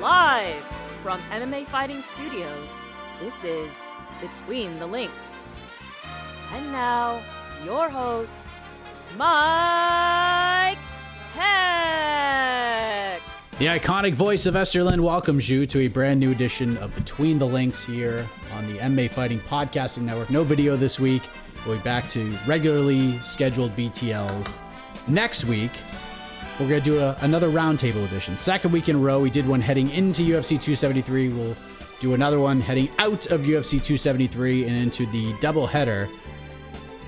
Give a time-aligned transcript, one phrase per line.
[0.00, 0.62] Live
[1.02, 2.70] from MMA Fighting Studios,
[3.20, 3.68] this is
[4.20, 5.50] Between the Links.
[6.54, 7.20] And now,
[7.64, 8.32] your host,
[9.16, 10.78] Mike
[11.34, 13.20] Heck.
[13.58, 17.40] The iconic voice of Esther Lynn welcomes you to a brand new edition of Between
[17.40, 20.30] the Links here on the MMA Fighting Podcasting Network.
[20.30, 21.24] No video this week.
[21.66, 24.58] We'll be back to regularly scheduled BTLs
[25.08, 25.72] next week.
[26.60, 28.36] We're going to do a, another roundtable edition.
[28.36, 29.20] Second week in a row.
[29.20, 31.28] We did one heading into UFC 273.
[31.28, 31.56] We'll
[32.00, 36.08] do another one heading out of UFC 273 and into the double header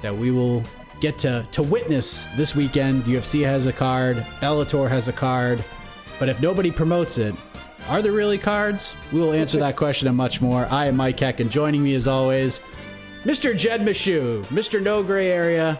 [0.03, 0.62] that we will
[1.00, 3.05] get to, to witness this weekend.
[3.05, 5.65] UFC has a card, Bellator has a card,
[6.19, 7.34] but if nobody promotes it,
[7.89, 8.94] are there really cards?
[9.12, 10.66] We will answer that question and much more.
[10.66, 12.62] I am Mike Heck, and joining me as always,
[13.25, 13.56] Mr.
[13.56, 14.81] Jed Meshew, Mr.
[14.81, 15.78] No Gray Area.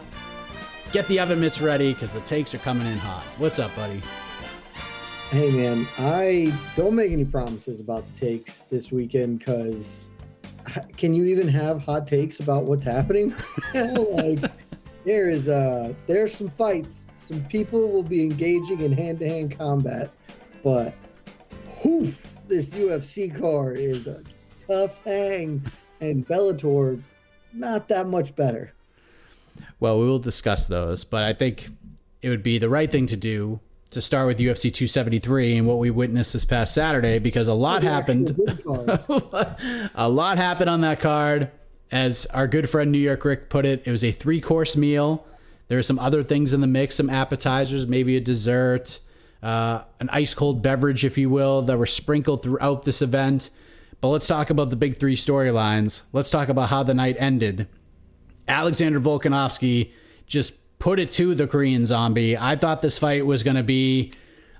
[0.91, 3.23] Get the oven mitts ready because the takes are coming in hot.
[3.37, 4.01] What's up, buddy?
[5.29, 10.09] Hey, man, I don't make any promises about the takes this weekend because
[10.97, 13.33] can you even have hot takes about what's happening?
[13.73, 14.39] like,
[15.05, 17.05] there is uh, there's some fights.
[17.13, 20.11] Some people will be engaging in hand-to-hand combat,
[20.61, 20.93] but
[21.85, 24.21] whoof, this UFC card is a
[24.67, 25.63] tough hang,
[26.01, 28.73] and Bellator is not that much better.
[29.81, 31.67] Well, we will discuss those, but I think
[32.21, 33.59] it would be the right thing to do
[33.89, 37.81] to start with UFC 273 and what we witnessed this past Saturday because a lot
[37.81, 38.39] happened.
[39.95, 41.49] a lot happened on that card.
[41.91, 45.25] As our good friend New York Rick put it, it was a three course meal.
[45.67, 48.99] There are some other things in the mix, some appetizers, maybe a dessert,
[49.41, 53.49] uh, an ice cold beverage, if you will, that were sprinkled throughout this event.
[53.99, 56.03] But let's talk about the big three storylines.
[56.13, 57.67] Let's talk about how the night ended.
[58.51, 59.91] Alexander Volkanovski
[60.27, 62.37] just put it to the Korean zombie.
[62.37, 64.11] I thought this fight was going to be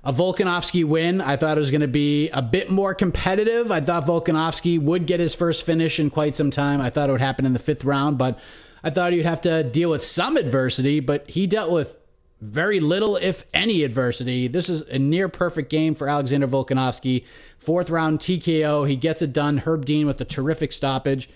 [0.04, 1.20] a Volkanovski win.
[1.20, 3.70] I thought it was going to be a bit more competitive.
[3.70, 6.80] I thought Volkanovski would get his first finish in quite some time.
[6.80, 8.38] I thought it would happen in the fifth round, but
[8.82, 11.96] I thought he'd have to deal with some adversity, but he dealt with
[12.40, 14.48] very little, if any, adversity.
[14.48, 17.24] This is a near perfect game for Alexander Volkanovski.
[17.58, 18.88] Fourth round TKO.
[18.88, 19.58] He gets it done.
[19.58, 21.28] Herb Dean with a terrific stoppage.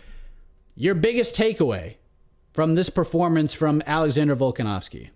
[0.74, 1.94] Your biggest takeaway
[2.56, 5.10] from this performance from Alexander Volkanovski?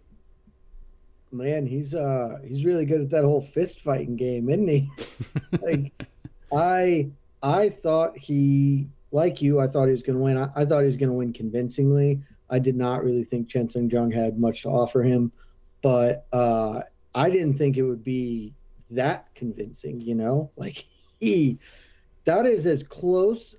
[1.33, 4.91] Man, he's uh he's really good at that whole fist fighting game, isn't he?
[5.63, 6.07] like
[6.53, 7.09] I
[7.43, 10.37] I thought he like you, I thought he was gonna win.
[10.37, 12.21] I, I thought he was gonna win convincingly.
[12.51, 15.33] I did not really think Chan Sung Jung had much to offer him,
[15.83, 16.83] but uh
[17.15, 18.53] I didn't think it would be
[18.91, 20.51] that convincing, you know?
[20.57, 20.85] Like
[21.21, 21.59] he
[22.27, 23.57] that is as close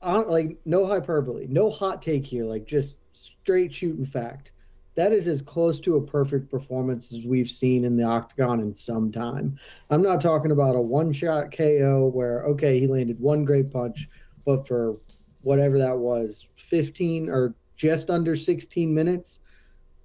[0.00, 4.52] on like no hyperbole, no hot take here, like just straight shooting fact.
[4.94, 8.74] That is as close to a perfect performance as we've seen in the octagon in
[8.74, 9.56] some time.
[9.88, 14.08] I'm not talking about a one shot KO where, okay, he landed one great punch,
[14.44, 14.98] but for
[15.40, 19.40] whatever that was, 15 or just under 16 minutes,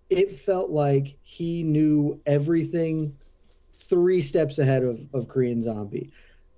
[0.10, 3.14] it felt like he knew everything
[3.90, 6.12] three steps ahead of, of Korean Zombie.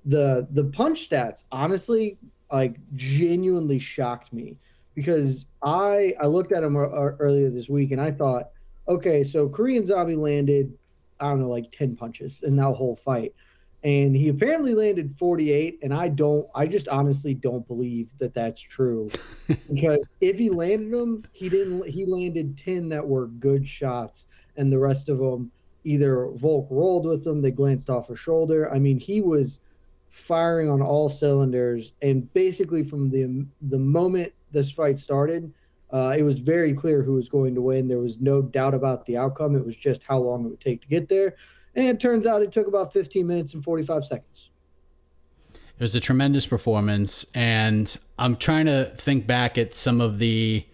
[0.06, 2.18] The the punch stats, honestly,
[2.52, 4.58] like genuinely shocked me
[5.00, 8.50] because I I looked at him uh, uh, earlier this week and I thought,
[8.88, 10.78] okay, so Korean Zombie landed,
[11.22, 13.34] I don't know, like ten punches in that whole fight.
[13.82, 18.60] And he apparently landed 48 and i don't i just honestly don't believe that that's
[18.60, 19.10] true.
[19.74, 24.26] Because if he landed them he didn't he landed 10 that were good shots
[24.58, 25.50] and the rest of them
[25.86, 28.70] either volk rolled with them they glanced off a shoulder.
[28.70, 29.62] I mean he was
[30.10, 35.52] firing on all cylinders and basically from the the moment this fight started
[35.92, 39.06] uh, it was very clear who was going to win there was no doubt about
[39.06, 41.36] the outcome it was just how long it would take to get there
[41.76, 44.50] and it turns out it took about 15 minutes and 45 seconds.
[45.54, 47.26] It was a tremendous performance.
[47.34, 50.66] And I'm trying to think back at some of the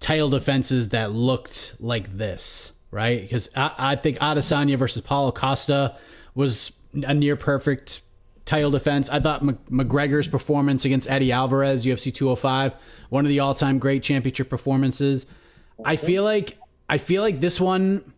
[0.00, 3.22] title defenses that looked like this, right?
[3.22, 5.96] Because I, I think Adesanya versus Paulo Costa
[6.34, 8.00] was a near perfect
[8.48, 9.10] title defense.
[9.10, 12.74] I thought McGregor's performance against Eddie Alvarez, UFC 205,
[13.10, 15.26] one of the all-time great championship performances.
[15.84, 16.56] I feel like
[16.88, 18.12] I feel like this one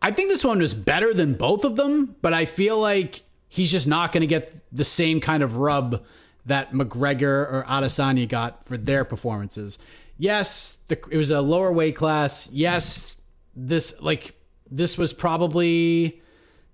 [0.00, 3.70] I think this one was better than both of them, but I feel like he's
[3.70, 6.04] just not going to get the same kind of rub
[6.46, 9.78] that McGregor or Adesanya got for their performances.
[10.16, 12.48] Yes, the, it was a lower weight class.
[12.50, 13.16] Yes,
[13.54, 14.34] this like
[14.70, 16.22] this was probably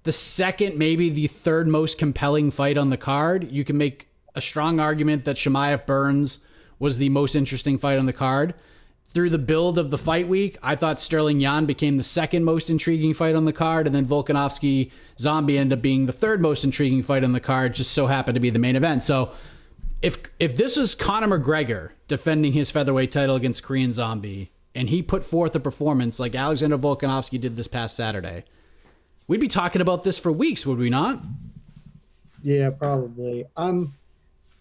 [0.05, 3.51] the second, maybe the third most compelling fight on the card.
[3.51, 6.47] You can make a strong argument that Chimaev Burns
[6.79, 8.55] was the most interesting fight on the card
[9.13, 12.71] through the build of the fight week, I thought Sterling Yan became the second most
[12.71, 16.65] intriguing fight on the card, and then Volkanovski Zombie ended up being the third most
[16.65, 17.75] intriguing fight on the card.
[17.75, 19.03] Just so happened to be the main event.
[19.03, 19.33] So,
[20.01, 25.03] if if this was Conor McGregor defending his featherweight title against Korean Zombie, and he
[25.03, 28.45] put forth a performance like Alexander Volkanovski did this past Saturday,
[29.33, 31.19] we'd be talking about this for weeks, would we not?
[32.43, 33.47] Yeah, probably.
[33.57, 33.95] I'm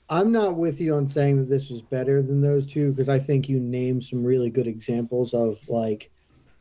[0.10, 3.20] I'm not with you on saying that this was better than those two because I
[3.20, 6.10] think you named some really good examples of like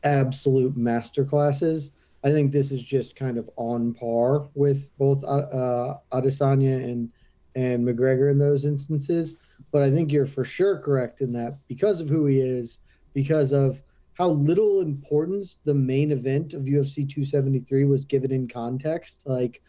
[0.02, 1.92] absolute masterclasses.
[2.24, 7.12] I think this is just kind of on par with both uh, uh, Adesanya and
[7.54, 9.36] and McGregor in those instances.
[9.70, 12.78] But I think you're for sure correct in that because of who he is,
[13.14, 13.80] because of
[14.20, 19.22] how little importance the main event of UFC 273 was given in context.
[19.24, 19.62] Like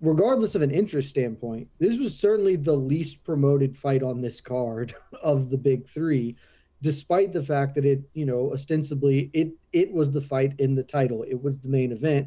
[0.00, 4.96] regardless of an interest standpoint, this was certainly the least promoted fight on this card
[5.22, 6.34] of the big three,
[6.82, 10.82] despite the fact that it, you know, ostensibly it it was the fight in the
[10.82, 11.22] title.
[11.22, 12.26] It was the main event,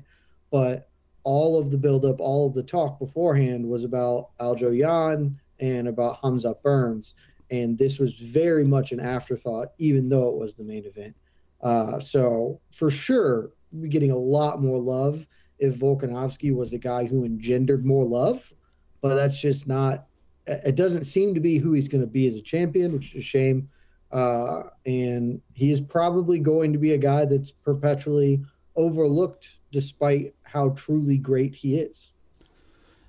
[0.51, 0.87] but
[1.23, 6.21] all of the buildup, all of the talk beforehand was about Aljo Yan and about
[6.21, 7.13] Khamzat Burns.
[7.49, 11.15] And this was very much an afterthought, even though it was the main event.
[11.61, 15.25] Uh, so for sure, we're getting a lot more love
[15.59, 18.53] if Volkanovski was the guy who engendered more love,
[19.01, 20.07] but that's just not.
[20.45, 23.19] It doesn't seem to be who he's going to be as a champion, which is
[23.19, 23.69] a shame.
[24.11, 28.41] Uh, and he is probably going to be a guy that's perpetually
[28.75, 32.11] overlooked, despite how truly great he is.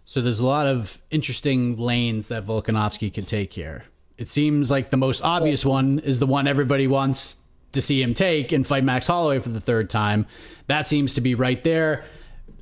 [0.05, 3.85] So there's a lot of interesting lanes that Volkanovski could take here.
[4.18, 7.40] It seems like the most obvious one is the one everybody wants
[7.72, 10.26] to see him take and fight Max Holloway for the third time.
[10.66, 12.04] That seems to be right there.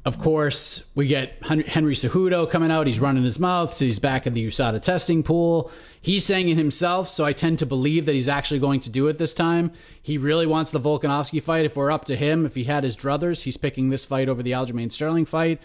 [0.04, 2.86] Of course, we get Henry Cejudo coming out.
[2.86, 3.74] He's running his mouth.
[3.74, 5.70] So he's back in the USADA testing pool.
[6.00, 9.08] He's saying it himself, so I tend to believe that he's actually going to do
[9.08, 9.72] it this time.
[10.00, 11.64] He really wants the Volkanovski fight.
[11.64, 14.42] If we're up to him, if he had his druthers, he's picking this fight over
[14.42, 15.60] the Aljamain Sterling fight.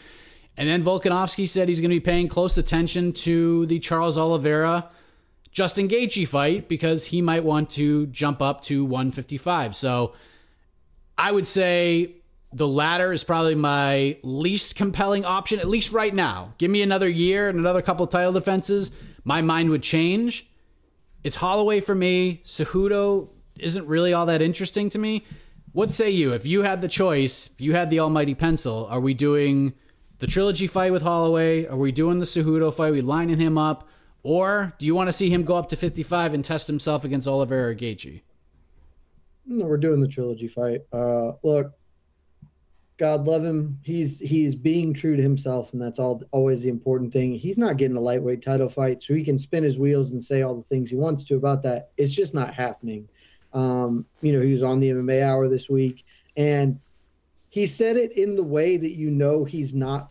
[0.57, 4.89] And then Volkanovski said he's going to be paying close attention to the Charles Oliveira
[5.51, 9.75] Justin Gaethje fight because he might want to jump up to 155.
[9.75, 10.13] So
[11.17, 12.15] I would say
[12.53, 16.53] the latter is probably my least compelling option, at least right now.
[16.57, 18.91] Give me another year and another couple title defenses,
[19.23, 20.49] my mind would change.
[21.23, 22.41] It's Holloway for me.
[22.45, 23.29] Cejudo
[23.59, 25.25] isn't really all that interesting to me.
[25.73, 26.33] What say you?
[26.33, 29.73] If you had the choice, if you had the almighty pencil, are we doing
[30.19, 31.65] the trilogy fight with Holloway?
[31.67, 32.89] Are we doing the Cejudo fight?
[32.89, 33.87] Are we lining him up?
[34.23, 37.27] Or do you want to see him go up to 55 and test himself against
[37.27, 38.21] Oliveira or Gaethje?
[39.45, 40.81] No, we're doing the trilogy fight.
[40.93, 41.73] Uh, look,
[42.97, 43.79] God love him.
[43.81, 47.33] He's he's being true to himself, and that's all always the important thing.
[47.33, 50.43] He's not getting a lightweight title fight, so he can spin his wheels and say
[50.43, 51.89] all the things he wants to about that.
[51.97, 53.09] It's just not happening.
[53.53, 56.05] Um, you know, he was on the MMA Hour this week,
[56.37, 56.79] and
[57.49, 60.10] he said it in the way that you know he's not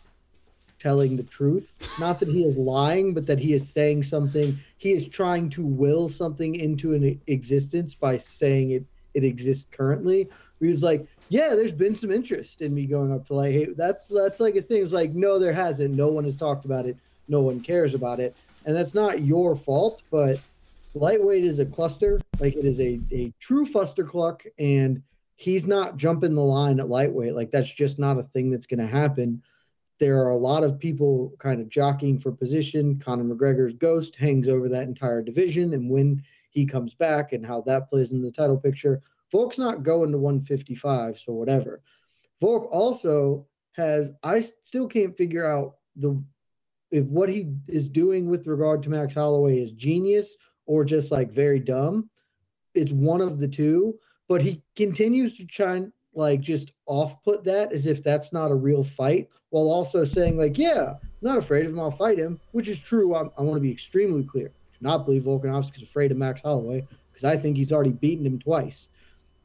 [0.80, 1.76] telling the truth.
[2.00, 4.58] Not that he is lying, but that he is saying something.
[4.78, 8.84] He is trying to will something into an existence by saying it
[9.14, 10.28] it exists currently.
[10.60, 13.76] He was like, yeah, there's been some interest in me going up to light heavyweight.
[13.76, 14.82] That's that's like a thing.
[14.82, 15.94] It's like, no, there hasn't.
[15.94, 16.96] No one has talked about it.
[17.28, 20.02] No one cares about it, and that's not your fault.
[20.10, 20.38] But
[20.94, 22.20] lightweight is a cluster.
[22.38, 25.02] Like it is a a true cluck, and
[25.36, 27.34] he's not jumping the line at lightweight.
[27.34, 29.42] Like that's just not a thing that's going to happen.
[30.00, 32.98] There are a lot of people kind of jockeying for position.
[32.98, 37.60] Conor McGregor's ghost hangs over that entire division, and when he comes back and how
[37.62, 39.00] that plays in the title picture.
[39.30, 41.82] Volk's not going to 155, so whatever.
[42.40, 46.22] Volk also has I still can't figure out the
[46.90, 51.30] if what he is doing with regard to Max Holloway is genius or just like
[51.30, 52.10] very dumb.
[52.74, 57.72] It's one of the two, but he continues to try like just off put that
[57.72, 61.72] as if that's not a real fight while also saying like yeah not afraid of
[61.72, 64.78] him i'll fight him which is true I'm, i want to be extremely clear do
[64.80, 68.88] not believe volkanovski's afraid of max holloway because i think he's already beaten him twice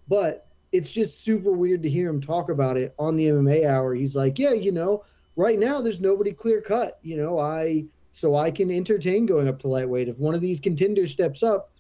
[0.08, 0.46] but
[0.76, 3.96] it's just super weird to hear him talk about it on the MMA hour.
[3.96, 5.06] He's like, yeah, you know,
[5.38, 7.00] right now there's nobody clear cut.
[7.02, 10.10] You know, I so I can entertain going up to lightweight.
[10.10, 11.72] If one of these contenders steps up,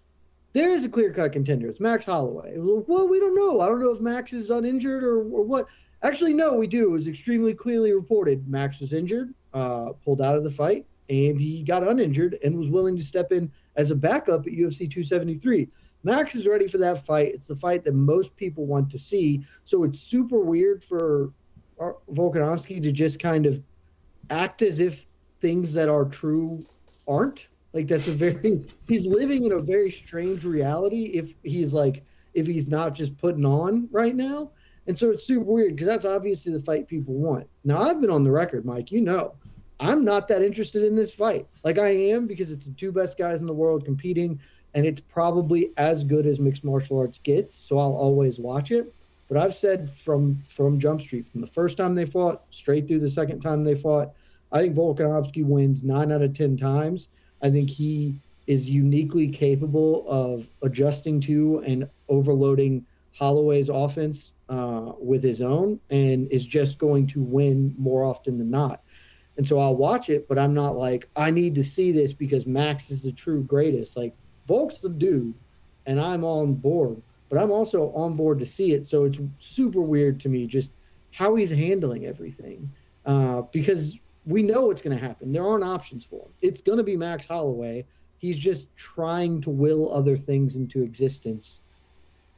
[0.55, 1.67] there is a clear cut contender.
[1.67, 2.53] It's Max Holloway.
[2.55, 3.59] Well, we don't know.
[3.59, 5.67] I don't know if Max is uninjured or, or what.
[6.01, 6.85] Actually, no, we do.
[6.85, 8.47] It was extremely clearly reported.
[8.47, 12.69] Max was injured, uh, pulled out of the fight, and he got uninjured and was
[12.69, 15.67] willing to step in as a backup at UFC 273.
[16.03, 17.33] Max is ready for that fight.
[17.33, 19.45] It's the fight that most people want to see.
[19.65, 21.33] So it's super weird for
[22.13, 23.61] Volkanovski to just kind of
[24.29, 25.05] act as if
[25.41, 26.65] things that are true
[27.09, 27.49] aren't.
[27.75, 32.03] Like that's a very he's living in a very strange reality if he's like
[32.33, 34.51] if he's not just putting on right now.
[34.87, 37.47] And so it's super weird because that's obviously the fight people want.
[37.65, 39.35] Now I've been on the record, Mike, you know.
[39.77, 41.47] I'm not that interested in this fight.
[41.65, 44.39] Like I am because it's the two best guys in the world competing
[44.73, 47.53] and it's probably as good as mixed martial arts gets.
[47.53, 48.93] So I'll always watch it.
[49.27, 52.99] But I've said from from Jump Street, from the first time they fought straight through
[52.99, 54.13] the second time they fought,
[54.53, 57.09] I think Volkanovski wins nine out of ten times.
[57.45, 58.15] I think he
[58.47, 62.83] is uniquely capable of adjusting to and overloading
[63.13, 68.49] Holloway's offense uh, with his own, and is just going to win more often than
[68.49, 68.81] not.
[69.37, 72.47] And so I'll watch it, but I'm not like I need to see this because
[72.47, 73.95] Max is the true greatest.
[73.95, 74.15] Like
[74.47, 75.35] Volk's the dude,
[75.85, 76.99] and I'm on board.
[77.29, 78.87] But I'm also on board to see it.
[78.87, 80.71] So it's super weird to me just
[81.11, 82.71] how he's handling everything.
[83.05, 85.31] Uh, because we know what's going to happen.
[85.31, 86.31] There aren't options for him.
[86.41, 87.85] It's going to be Max Holloway.
[88.17, 91.61] He's just trying to will other things into existence,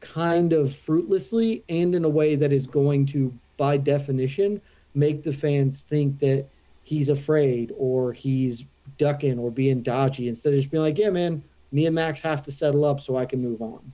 [0.02, 4.62] kind of fruitlessly and in a way that is going to, by definition,
[4.96, 6.46] make the fans think that
[6.84, 8.64] he's afraid or he's
[8.98, 12.44] ducking or being dodgy instead of just being like, yeah, man, me and Max have
[12.44, 13.92] to settle up so I can move on.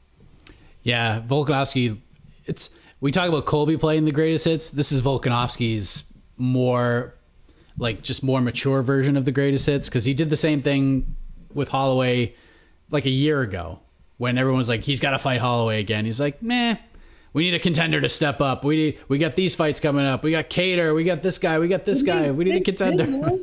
[0.83, 1.97] Yeah, Volkanovski.
[2.45, 4.69] It's we talk about Colby playing the greatest hits.
[4.69, 6.05] This is Volkanovski's
[6.37, 7.13] more
[7.77, 11.15] like just more mature version of the greatest hits because he did the same thing
[11.53, 12.35] with Holloway
[12.91, 13.79] like a year ago
[14.17, 16.05] when everyone was like he's got to fight Holloway again.
[16.05, 16.77] He's like, meh.
[17.33, 18.63] We need a contender to step up.
[18.63, 20.23] We need we got these fights coming up.
[20.23, 20.93] We got Kattar.
[20.93, 21.57] We got this guy.
[21.57, 22.29] We got this guy.
[22.29, 23.39] We need a contender.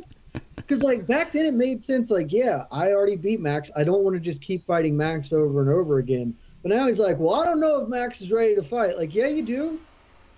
[0.55, 2.09] Because like back then it made sense.
[2.09, 3.69] Like, yeah, I already beat Max.
[3.75, 6.33] I don't want to just keep fighting Max over and over again.
[6.63, 8.97] But now he's like, well, I don't know if Max is ready to fight.
[8.97, 9.79] Like, yeah, you do.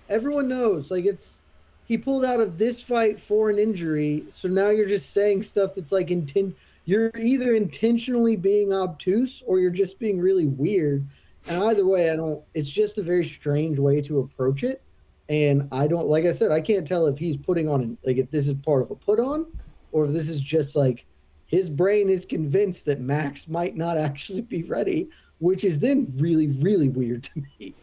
[0.08, 0.90] Everyone knows.
[0.90, 1.38] Like, it's
[1.86, 4.24] he pulled out of this fight for an injury.
[4.30, 6.56] So now you're just saying stuff that's like intent.
[6.86, 11.06] You're either intentionally being obtuse or you're just being really weird.
[11.46, 12.42] And either way, I don't.
[12.54, 14.82] It's just a very strange way to approach it.
[15.28, 18.18] And I don't, like I said, I can't tell if he's putting on, an, like,
[18.18, 19.46] if this is part of a put on
[19.92, 21.06] or if this is just like
[21.46, 26.48] his brain is convinced that Max might not actually be ready, which is then really,
[26.48, 27.74] really weird to me.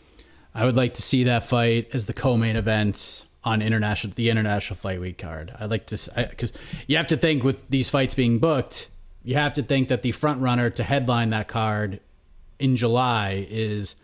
[0.53, 4.77] I would like to see that fight as the co-main event on international the international
[4.77, 5.53] fight week card.
[5.59, 6.53] I'd like to because
[6.87, 8.89] you have to think with these fights being booked,
[9.23, 11.99] you have to think that the front runner to headline that card
[12.59, 13.95] in July is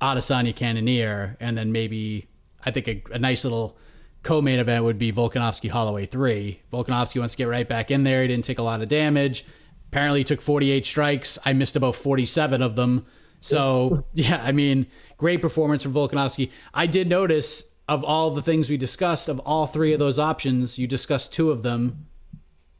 [0.00, 2.28] Adesanya Cannonier, and then maybe
[2.64, 3.76] I think a, a nice little
[4.22, 6.60] co-main event would be Volkanovski Holloway 3.
[6.72, 8.22] Volkanovski wants to get right back in there.
[8.22, 9.46] He didn't take a lot of damage.
[9.88, 11.38] Apparently he took 48 strikes.
[11.44, 13.06] I missed about 47 of them.
[13.40, 16.50] So, yeah, I mean, great performance from Volkanovski.
[16.74, 20.78] I did notice of all the things we discussed, of all three of those options,
[20.78, 22.06] you discussed two of them,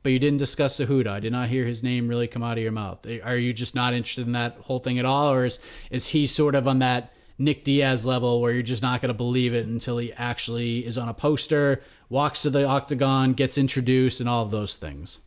[0.02, 1.08] but you didn't discuss Cejudo.
[1.08, 3.06] I did not hear his name really come out of your mouth.
[3.25, 5.58] Are you just not interested in that whole thing at all, or is,
[5.90, 9.14] is he sort of on that Nick Diaz level where you're just not going to
[9.14, 14.20] believe it until he actually is on a poster, walks to the octagon, gets introduced,
[14.20, 15.20] and all of those things.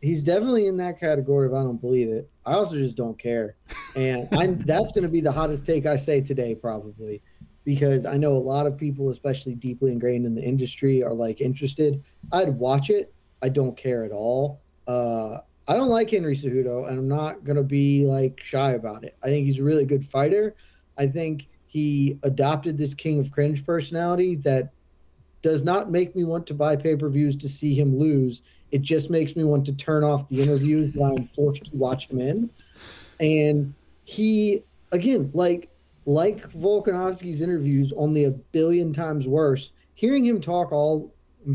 [0.00, 2.30] he's definitely in that category if I don't believe it.
[2.46, 3.56] I also just don't care,
[3.96, 7.22] and I'm that's going to be the hottest take I say today probably,
[7.64, 11.40] because I know a lot of people, especially deeply ingrained in the industry, are like
[11.40, 12.02] interested.
[12.32, 13.12] I'd watch it.
[13.40, 14.60] I don't care at all.
[14.86, 15.38] Uh,
[15.68, 19.16] I don't like Henry Cejudo, and I'm not to be like shy about it.
[19.22, 20.54] I think he's a really good fighter.
[20.98, 24.72] I think he adopted this king of cringe personality that
[25.40, 28.42] does not make me want to buy pay per views to see him lose.
[28.70, 32.08] It just makes me want to turn off the interviews that I'm forced to watch
[32.08, 32.50] him in.
[33.20, 35.68] And he, again, like
[36.06, 39.72] like Volkanovski's interviews, only a billion times worse.
[39.94, 41.12] Hearing him talk all,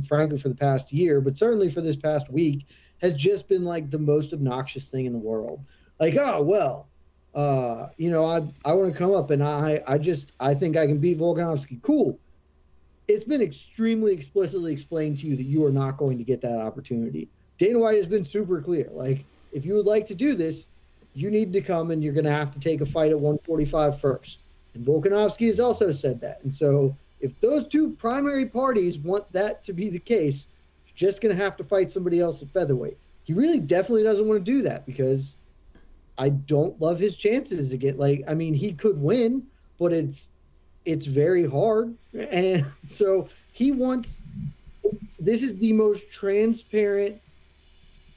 [0.08, 2.66] frankly, for the past year, but certainly for this past week,
[3.02, 5.60] has just been like the most obnoxious thing in the world.
[6.00, 6.88] Like, oh well,
[7.36, 10.78] uh, you know, I I want to come up and I I just I think
[10.78, 11.82] I can beat Volkanovski.
[11.82, 12.18] Cool.
[13.08, 16.60] It's been extremely explicitly explained to you that you are not going to get that
[16.60, 17.30] opportunity.
[17.58, 18.90] Dana White has been super clear.
[18.92, 19.24] Like,
[19.54, 20.68] if you would like to do this,
[21.18, 24.00] you need to come and you're going to have to take a fight at 145
[24.00, 24.40] first.
[24.76, 26.44] And Volkanovski has also said that.
[26.44, 30.46] And so, if those two primary parties want that to be the case,
[30.86, 32.98] you're just going to have to fight somebody else at featherweight.
[33.24, 35.34] He really definitely doesn't want to do that because
[36.20, 37.98] I don't love his chances again.
[37.98, 39.48] Like, I mean, he could win,
[39.80, 40.30] but it's
[40.86, 44.22] it's very hard, and so he wants.
[45.20, 47.20] This is the most transparent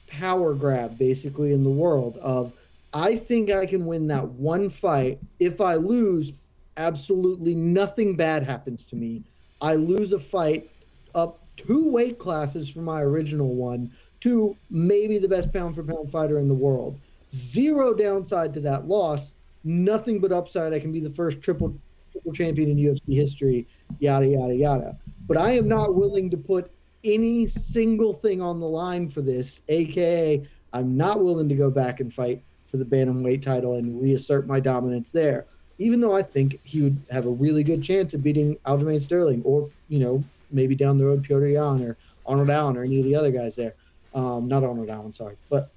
[0.07, 2.17] power grab, basically, in the world.
[2.17, 2.53] Of
[2.93, 5.19] I think I can win that one fight.
[5.39, 6.33] If I lose,
[6.77, 9.23] absolutely nothing bad happens to me.
[9.61, 10.69] I lose a fight
[11.15, 16.11] up two weight classes from my original one to maybe the best pound for pound
[16.11, 16.99] fighter in the world.
[17.33, 19.31] Zero downside to that loss,
[19.63, 20.73] nothing but upside.
[20.73, 21.73] I can be the first triple
[22.11, 23.67] triple champion in UFC history,
[23.99, 24.97] yada yada yada.
[25.27, 26.71] But I am not willing to put
[27.03, 31.99] any single thing on the line for this, aka I'm not willing to go back
[31.99, 35.45] and fight for the bantamweight title and reassert my dominance there.
[35.77, 39.41] Even though I think he would have a really good chance of beating Aljamain Sterling
[39.43, 43.05] or, you know, maybe down the road Petr Yan or Arnold Allen or any of
[43.05, 43.73] the other guys there.
[44.13, 45.71] Um, not Arnold Allen, sorry, but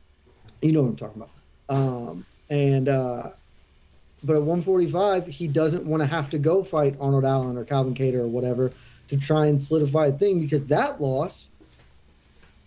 [0.60, 1.30] you know what I'm talking about.
[1.68, 3.30] Um, and uh,
[4.24, 7.94] but at 145, he doesn't want to have to go fight Arnold Allen or Calvin
[7.94, 8.72] Kattar or whatever
[9.08, 11.48] to try and solidify a thing because that loss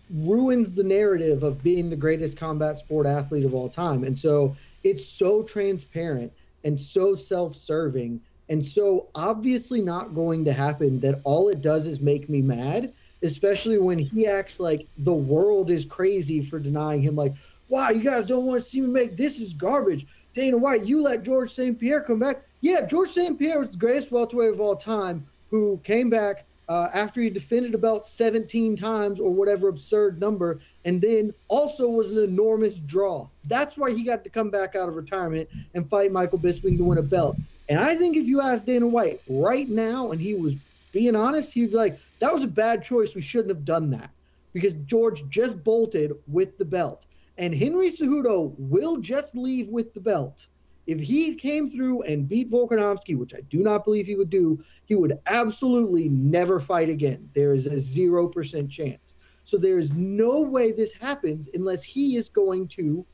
[0.10, 4.04] ruins the narrative of being the greatest combat sport athlete of all time.
[4.04, 6.32] And so it's so transparent
[6.63, 12.00] and so self-serving and so obviously not going to happen that all it does is
[12.00, 17.15] make me mad, especially when he acts like the world is crazy for denying him
[17.15, 17.34] like,
[17.70, 20.08] wow, you guys don't want to see me make this is garbage.
[20.34, 21.78] Dana White, you let George St.
[21.78, 22.43] Pierre come back.
[22.62, 23.38] Yeah, George St.
[23.38, 27.73] Pierre was the greatest welterweight of all time who came back uh, after he defended
[27.73, 33.27] a belt 17 times or whatever absurd number, and then also was an enormous draw.
[33.45, 36.84] That's why he got to come back out of retirement and fight Michael Bisping to
[36.84, 37.38] win a belt.
[37.69, 40.56] And I think if you ask Dana White right now, and he was
[40.91, 43.15] being honest, he'd be like, that was a bad choice.
[43.15, 44.10] We shouldn't have done that
[44.53, 47.06] because George just bolted with the belt.
[47.38, 50.47] And Henry Cejudo will just leave with the belt.
[50.88, 54.63] If he came through and beat Volkanovski, which I do not believe he would do,
[54.86, 57.30] he would absolutely never fight again.
[57.34, 59.15] There is a 0% chance.
[59.43, 63.06] So there is no way this happens unless he is going to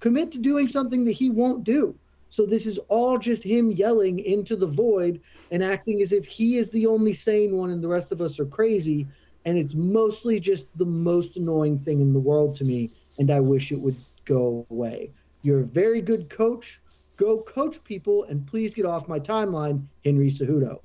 [0.00, 1.94] commit to doing something that he won't do.
[2.30, 6.58] So this is all just him yelling into the void and acting as if he
[6.58, 9.06] is the only sane one and the rest of us are crazy.
[9.44, 12.90] And it's mostly just the most annoying thing in the world to me.
[13.18, 15.10] And I wish it would go away.
[15.42, 16.80] You're a very good coach.
[17.20, 20.80] Go coach people and please get off my timeline, Henry Cejudo.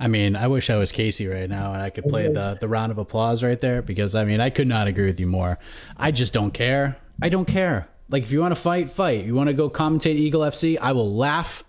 [0.00, 2.66] I mean, I wish I was Casey right now and I could play the, the
[2.66, 5.58] round of applause right there because I mean, I could not agree with you more.
[5.98, 6.96] I just don't care.
[7.20, 7.88] I don't care.
[8.08, 9.26] Like if you want to fight, fight.
[9.26, 11.62] You want to go commentate Eagle FC, I will laugh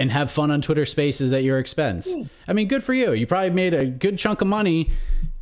[0.00, 2.12] and have fun on Twitter Spaces at your expense.
[2.48, 3.12] I mean, good for you.
[3.12, 4.90] You probably made a good chunk of money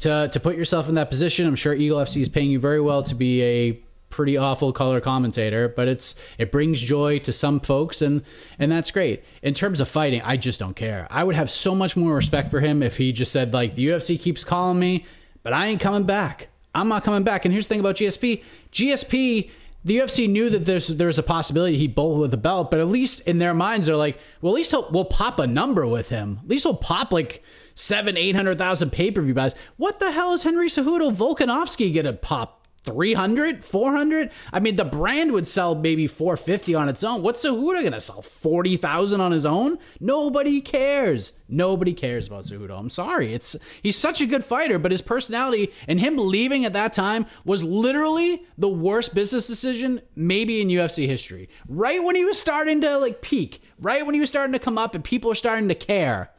[0.01, 1.47] to to put yourself in that position.
[1.47, 3.81] I'm sure Eagle FC is paying you very well to be a
[4.15, 8.23] pretty awful color commentator, but it's it brings joy to some folks and
[8.61, 9.25] and that's great.
[9.43, 11.09] In terms of fighting, I just don't care.
[11.11, 13.89] I would have so much more respect for him if he just said like the
[13.89, 15.05] UFC keeps calling me,
[15.43, 16.49] but I ain't coming back.
[16.77, 17.45] I'm not coming back.
[17.45, 18.45] And here's the thing about GSP.
[18.73, 19.51] GSP
[19.85, 22.89] the UFC knew that there's there's a possibility he'd bolt with the belt, but at
[22.89, 26.39] least in their minds they're like, well, at least we'll pop a number with him.
[26.43, 27.43] At least we'll pop like
[27.75, 29.57] seven, eight hundred thousand pay per view buys.
[29.77, 35.33] What the hell is Henry Cejudo Volkanovski gonna pop 300 400 i mean the brand
[35.33, 37.23] would sell maybe 450 on its own.
[37.23, 38.23] What's Cejudo gonna sell?
[38.23, 39.79] 40000 on his own?
[40.01, 41.33] Nobody cares.
[41.49, 42.79] Nobody cares about Cejudo.
[42.79, 43.33] I'm sorry.
[43.33, 47.27] It's he's such a good fighter but his personality and him leaving at that time
[47.45, 51.49] was literally the worst business decision maybe in ufc history.
[51.69, 54.79] Right when he was starting to like peak right when he was starting to come
[54.79, 56.31] up and people are starting to care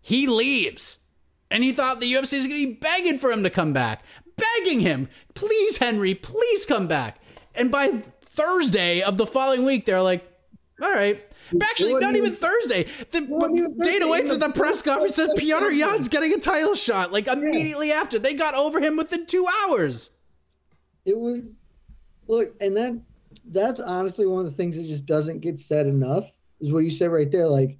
[0.00, 1.00] he leaves.
[1.50, 4.02] And he thought the UFC is going to be begging for him to come back
[4.38, 7.20] begging him, please, Henry, please come back.
[7.54, 7.88] And by
[8.22, 10.24] Thursday of the following week, they're like,
[10.80, 11.22] all right.
[11.62, 12.84] Actually, not even, Thursday.
[13.10, 17.10] The, even Dana White's at the press conference said Petr Yan's getting a title shot
[17.10, 17.94] like immediately yeah.
[17.94, 18.18] after.
[18.18, 20.10] They got over him within two hours.
[21.06, 21.48] It was
[22.26, 23.04] look, and then
[23.46, 26.90] that's honestly one of the things that just doesn't get said enough is what you
[26.90, 27.48] said right there.
[27.48, 27.78] Like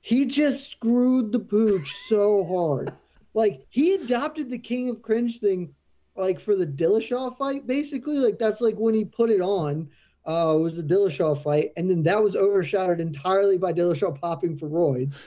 [0.00, 2.92] he just screwed the pooch so hard.
[3.34, 5.74] Like he adopted the King of Cringe thing,
[6.16, 8.16] like for the Dillashaw fight, basically.
[8.16, 9.90] Like that's like when he put it on.
[10.26, 14.70] Uh, was the Dillashaw fight, and then that was overshadowed entirely by Dillashaw popping for
[14.70, 15.18] roids.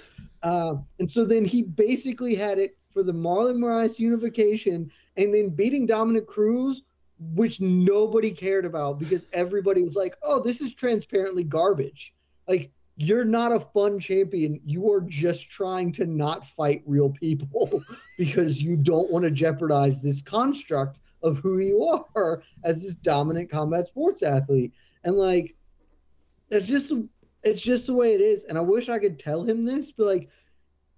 [0.42, 5.50] Uh, and so then he basically had it for the Marlon Moraes unification, and then
[5.50, 6.82] beating Dominick Cruz,
[7.20, 12.16] which nobody cared about because everybody was like, "Oh, this is transparently garbage."
[12.48, 14.60] Like you're not a fun champion.
[14.66, 17.84] You are just trying to not fight real people
[18.18, 23.52] because you don't want to jeopardize this construct of who you are as this dominant
[23.52, 24.74] combat sports athlete.
[25.04, 25.56] And like,
[26.50, 26.92] it's just
[27.44, 28.46] it's just the way it is.
[28.46, 30.30] And I wish I could tell him this, but like,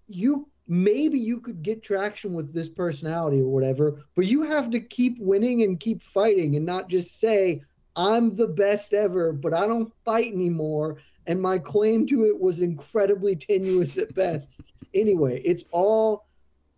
[0.08, 4.80] you maybe you could get traction with this personality or whatever, but you have to
[4.80, 7.62] keep winning and keep fighting and not just say,
[7.96, 10.98] I'm the best ever, but I don't fight anymore
[11.30, 14.62] and my claim to it was incredibly tenuous at best.
[14.96, 16.26] Anyway, it's all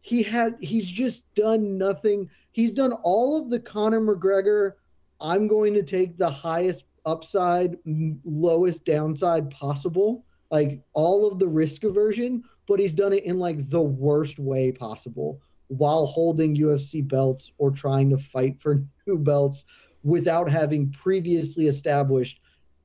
[0.01, 0.57] he had.
[0.59, 2.29] He's just done nothing.
[2.51, 4.73] He's done all of the Conor McGregor.
[5.21, 7.77] I'm going to take the highest upside,
[8.25, 10.25] lowest downside possible.
[10.51, 14.73] Like all of the risk aversion, but he's done it in like the worst way
[14.73, 19.63] possible while holding UFC belts or trying to fight for new belts
[20.03, 22.40] without having previously established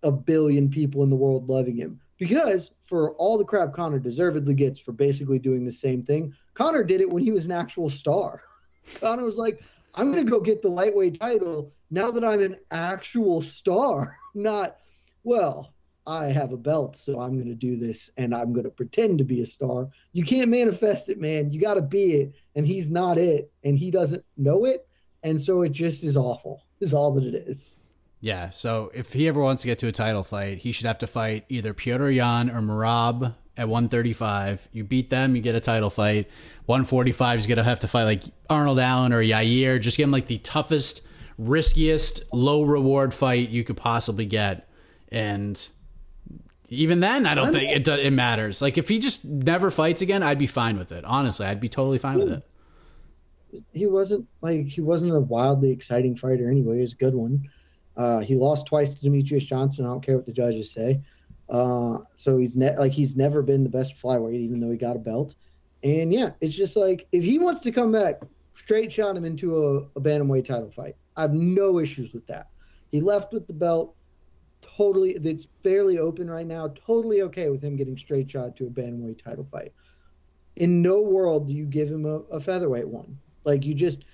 [0.06, 2.00] a billion people in the world loving him.
[2.18, 6.84] Because for all the crap Conor deservedly gets for basically doing the same thing, Conor
[6.84, 8.42] did it when he was an actual star.
[9.00, 9.62] Conor was like,
[9.94, 14.78] I'm going to go get the lightweight title now that I'm an actual star, not,
[15.24, 15.72] well,
[16.06, 19.18] I have a belt, so I'm going to do this and I'm going to pretend
[19.18, 19.88] to be a star.
[20.12, 21.50] You can't manifest it, man.
[21.52, 22.34] You got to be it.
[22.54, 23.50] And he's not it.
[23.64, 24.86] And he doesn't know it.
[25.24, 27.80] And so it just is awful, is all that it is.
[28.20, 30.98] Yeah, so if he ever wants to get to a title fight, he should have
[30.98, 34.68] to fight either Petr Yan or Merab at 135.
[34.72, 36.28] You beat them, you get a title fight.
[36.66, 39.80] 145 is going to have to fight like Arnold Allen or Yair.
[39.80, 41.06] Just give him like the toughest,
[41.38, 44.68] riskiest, low reward fight you could possibly get.
[45.12, 45.68] And
[46.68, 48.60] even then, I don't think it, it matters.
[48.60, 51.04] Like if he just never fights again, I'd be fine with it.
[51.04, 52.34] Honestly, I'd be totally fine with hmm.
[52.34, 52.42] it.
[53.72, 56.76] He wasn't like he wasn't a wildly exciting fighter anyway.
[56.76, 57.48] He was a good one.
[57.96, 59.84] Uh, he lost twice to Demetrious Johnson.
[59.84, 61.00] I don't care what the judges say.
[61.48, 64.96] Uh, so he's ne- like he's never been the best flyweight, even though he got
[64.96, 65.34] a belt.
[65.82, 68.20] And yeah, it's just like if he wants to come back,
[68.54, 70.96] straight shot him into a, a bantamweight title fight.
[71.16, 72.48] I have no issues with that.
[72.90, 73.94] He left with the belt.
[74.60, 76.68] Totally, it's fairly open right now.
[76.86, 79.72] Totally okay with him getting straight shot to a bantamweight title fight.
[80.56, 83.18] In no world do you give him a, a featherweight one.
[83.44, 84.04] Like you just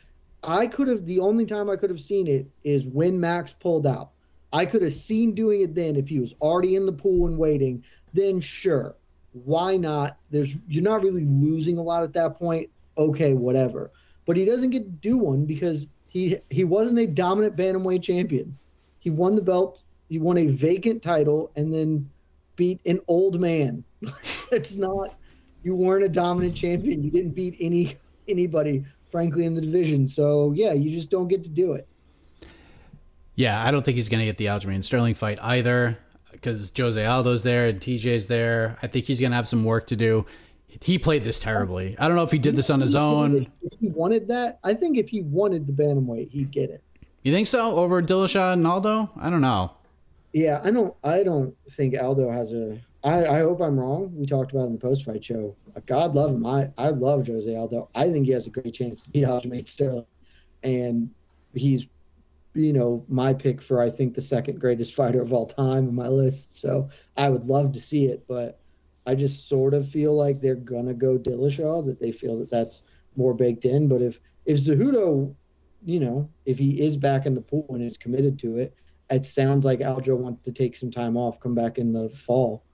[0.44, 3.86] I could have the only time I could have seen it is when Max pulled
[3.86, 4.10] out.
[4.52, 7.38] I could have seen doing it then if he was already in the pool and
[7.38, 7.84] waiting.
[8.12, 8.96] Then sure,
[9.32, 10.18] why not?
[10.30, 12.68] There's you're not really losing a lot at that point.
[12.98, 13.90] Okay, whatever.
[14.26, 18.58] But he doesn't get to do one because he he wasn't a dominant bantamweight champion.
[18.98, 19.82] He won the belt.
[20.08, 22.10] He won a vacant title and then
[22.56, 23.84] beat an old man.
[24.52, 25.14] it's not.
[25.62, 27.02] You weren't a dominant champion.
[27.02, 27.96] You didn't beat any
[28.28, 30.08] anybody frankly, in the division.
[30.08, 31.86] So yeah, you just don't get to do it.
[33.36, 35.96] Yeah, I don't think he's going to get the Aljamain Sterling fight either
[36.32, 38.76] because Jose Aldo's there and TJ's there.
[38.82, 40.26] I think he's going to have some work to do.
[40.80, 41.96] He played this terribly.
[41.98, 43.46] I don't know if he did this on his own.
[43.62, 46.82] If he wanted that, I think if he wanted the bantamweight, he'd get it.
[47.22, 49.10] You think so over Dillashaw and Aldo?
[49.20, 49.72] I don't know.
[50.32, 50.94] Yeah, I don't.
[51.04, 54.12] I don't think Aldo has a I, I hope I'm wrong.
[54.14, 55.56] We talked about in the post fight show.
[55.86, 56.46] God love him.
[56.46, 57.88] I, I love Jose Aldo.
[57.94, 60.06] I think he has a great chance to beat Aljamain Sterling.
[60.62, 61.10] And
[61.54, 61.86] he's,
[62.54, 65.94] you know, my pick for, I think, the second greatest fighter of all time on
[65.94, 66.60] my list.
[66.60, 68.24] So I would love to see it.
[68.28, 68.60] But
[69.06, 72.50] I just sort of feel like they're going to go Dillashaw, that they feel that
[72.50, 72.82] that's
[73.16, 73.88] more baked in.
[73.88, 75.34] But if, if Cejudo
[75.84, 78.74] you know, if he is back in the pool and is committed to it,
[79.10, 82.64] it sounds like Aljo wants to take some time off, come back in the fall.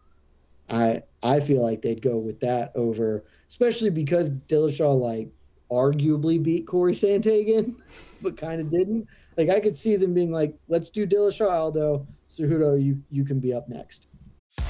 [0.70, 5.28] I I feel like they'd go with that over, especially because Dillashaw like
[5.70, 7.76] arguably beat Corey Sandhagen,
[8.22, 9.06] but kind of didn't.
[9.36, 13.40] Like I could see them being like, let's do Dillashaw Aldo, Cejudo, you you can
[13.40, 14.06] be up next.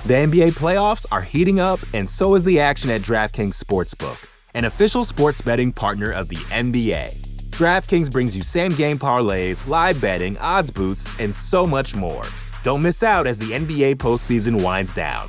[0.06, 4.64] The NBA playoffs are heating up, and so is the action at DraftKings Sportsbook, an
[4.64, 7.16] official sports betting partner of the NBA.
[7.50, 12.22] DraftKings brings you same game parlays, live betting, odds boosts, and so much more.
[12.62, 15.28] Don't miss out as the NBA postseason winds down.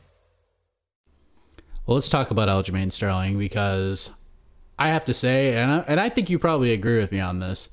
[1.91, 4.11] Well, let's talk about Aljamain Sterling because
[4.79, 7.39] I have to say, and I, and I think you probably agree with me on
[7.39, 7.67] this,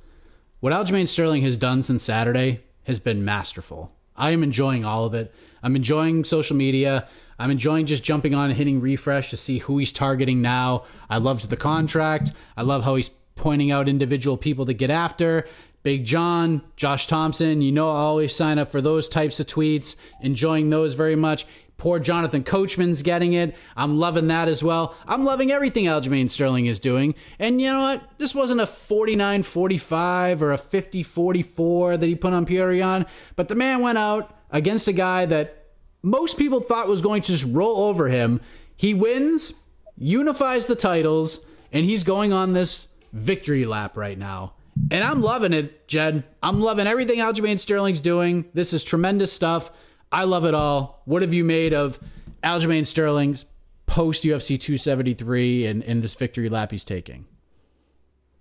[0.59, 3.93] what Aljamain Sterling has done since Saturday has been masterful.
[4.17, 5.33] I am enjoying all of it.
[5.63, 7.07] I'm enjoying social media.
[7.39, 10.83] I'm enjoying just jumping on and hitting refresh to see who he's targeting now.
[11.09, 12.33] I loved the contract.
[12.57, 15.47] I love how he's pointing out individual people to get after.
[15.85, 19.95] Big John, Josh Thomson, you know, I always sign up for those types of tweets,
[20.21, 21.47] enjoying those very much.
[21.79, 23.55] Poor Jonathan Coachman's getting it.
[23.77, 24.97] I'm loving that as well.
[25.07, 27.15] I'm loving everything Aljamain Sterling is doing.
[27.39, 28.19] And you know what?
[28.19, 33.07] This wasn't a 49 45 or a 50 44 that he put on Petr Yan,
[33.37, 35.69] but the man went out against a guy that
[36.03, 38.41] most people thought was going to just roll over him.
[38.75, 39.63] He wins,
[39.97, 44.55] unifies the titles, and he's going on this victory lap right now.
[44.91, 46.25] And I'm loving it, Jed.
[46.43, 48.47] I'm loving everything Aljamain Sterling's doing.
[48.53, 49.71] This is tremendous stuff.
[50.11, 51.03] I love it all.
[51.05, 51.99] What have you made of
[52.43, 53.45] Aljamain Sterling's
[53.87, 57.27] post UFC 273 and, and this victory lap he's taking?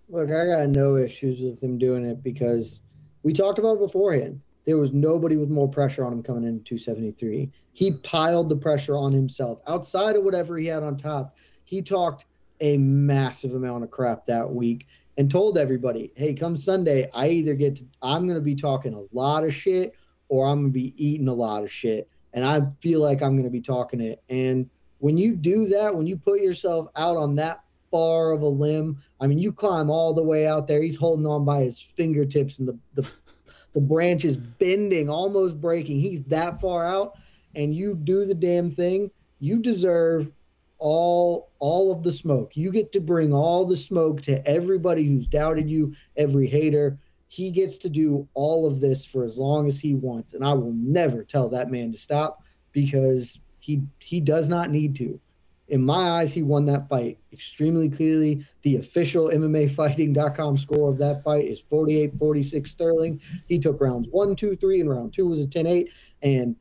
[0.10, 2.82] Look, I got no issues with him doing it because
[3.24, 4.42] we talked about it beforehand.
[4.66, 7.52] There was nobody with more pressure on him coming in 273.
[7.74, 9.60] He piled the pressure on himself.
[9.68, 12.26] Outside of whatever he had on top, he talked
[12.62, 17.56] a massive amount of crap that week and told everybody, hey, come Sunday, I either
[17.56, 19.94] get to, I'm going to be talking a lot of shit
[20.30, 22.10] or I'm to be eating a lot of shit.
[22.34, 24.22] And I feel like I'm to be talking it.
[24.30, 28.48] And when you do that, when you put yourself out on that far of a
[28.48, 30.82] limb, I mean, you climb all the way out there.
[30.82, 33.10] He's holding on by his fingertips and the, the,
[33.74, 36.00] the branch is bending, almost breaking.
[36.00, 37.18] He's that far out.
[37.56, 39.10] And you do the damn thing.
[39.40, 40.32] You deserve
[40.80, 42.56] all all of the smoke.
[42.56, 47.52] You get to bring all the smoke to everybody who's doubted you, every hater, he
[47.52, 50.74] gets to do all of this for as long as he wants, and I will
[50.74, 55.20] never tell that man to stop because he he does not need to.
[55.70, 58.46] In my eyes, he won that fight extremely clearly.
[58.62, 63.22] The official MMAfighting.com score of that fight is 48-46 Sterling.
[63.48, 65.90] He took rounds one, two, three, and round two was a 10-8.
[66.22, 66.56] And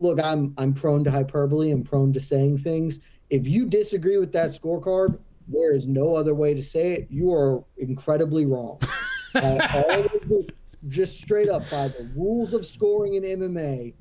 [0.00, 1.70] look, I'm I'm prone to hyperbole.
[1.70, 2.98] I'm prone to saying things.
[3.30, 7.06] If you disagree with that scorecard, there is no other way to say it.
[7.08, 8.80] You are incredibly wrong.
[9.34, 9.60] uh,
[10.26, 10.46] the,
[10.88, 13.94] just straight up by the rules of scoring in MMA,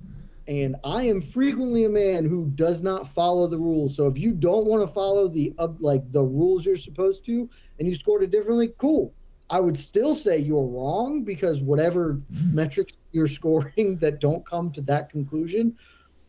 [0.48, 3.96] and I am frequently a man who does not follow the rules.
[3.96, 7.50] So if you don't want to follow the uh, like the rules you're supposed to,
[7.80, 9.14] and you scored it differently, cool.
[9.50, 12.20] I would still say you're wrong because whatever
[12.52, 15.76] metrics you're scoring that don't come to that conclusion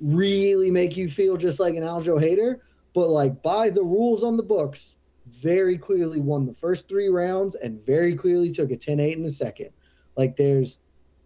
[0.01, 2.63] really make you feel just like an Aljo hater.
[2.95, 4.96] But like by the rules on the books,
[5.43, 9.31] very clearly won the first three rounds and very clearly took a 10-8 in the
[9.31, 9.71] second.
[10.17, 10.79] Like there's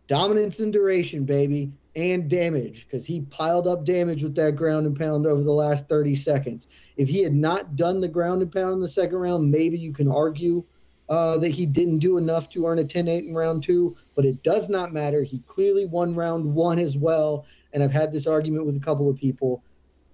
[0.06, 4.96] dominance and duration, baby and damage because he piled up damage with that ground and
[4.96, 6.68] pound over the last 30 seconds.
[6.96, 9.92] If he had not done the ground and pound in the second round, maybe you
[9.92, 10.64] can argue
[11.08, 14.24] uh, that he didn't do enough to earn a 10 8 in round two, but
[14.24, 15.22] it does not matter.
[15.22, 17.44] He clearly won round one as well.
[17.72, 19.64] And I've had this argument with a couple of people.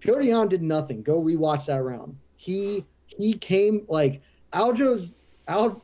[0.02, 1.02] Petr Yan did nothing.
[1.02, 2.16] Go rewatch that round.
[2.36, 2.86] He
[3.18, 5.10] he came like Aljo's
[5.48, 5.82] out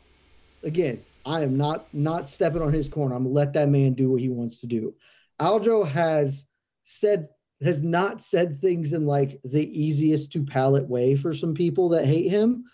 [0.63, 1.03] again.
[1.25, 3.15] I am not not stepping on his corner.
[3.15, 4.95] I'm gonna let that man do what he wants to do.
[5.41, 6.47] Aljo has
[6.85, 7.29] said
[7.63, 12.07] has not said things in like the easiest to palate way for some people that
[12.07, 12.65] hate him,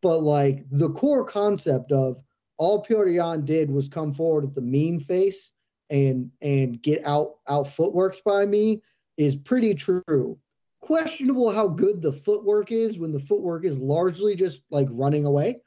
[0.00, 2.22] but like the core concept of
[2.56, 5.50] all Yan did was come forward with the mean face
[5.88, 8.82] and and get out out footworks by me
[9.16, 10.38] is pretty true.
[10.80, 15.60] Questionable how good the footwork is when the footwork is largely just like running away.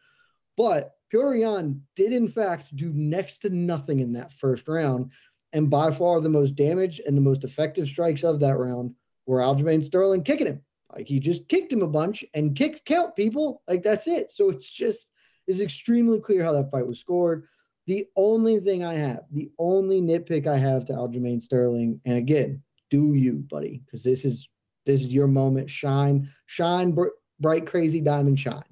[0.58, 5.12] But Petr Yan did in fact do next to nothing in that first round
[5.54, 8.95] and by far the most damage and the most effective strikes of that round
[9.26, 10.62] were Aljamain Sterling kicking him.
[10.93, 13.62] Like he just kicked him a bunch and kicks count people.
[13.67, 14.32] Like that's it.
[14.32, 15.12] So it's just
[15.47, 17.47] is extremely clear how that fight was scored.
[17.86, 22.63] The only thing I have, the only nitpick I have to Aljamain Sterling, and again,
[22.89, 24.47] do you, buddy, because this is
[24.86, 25.69] this is your moment.
[25.69, 27.08] Shine, shine, br-
[27.39, 28.63] bright, crazy diamond, shine.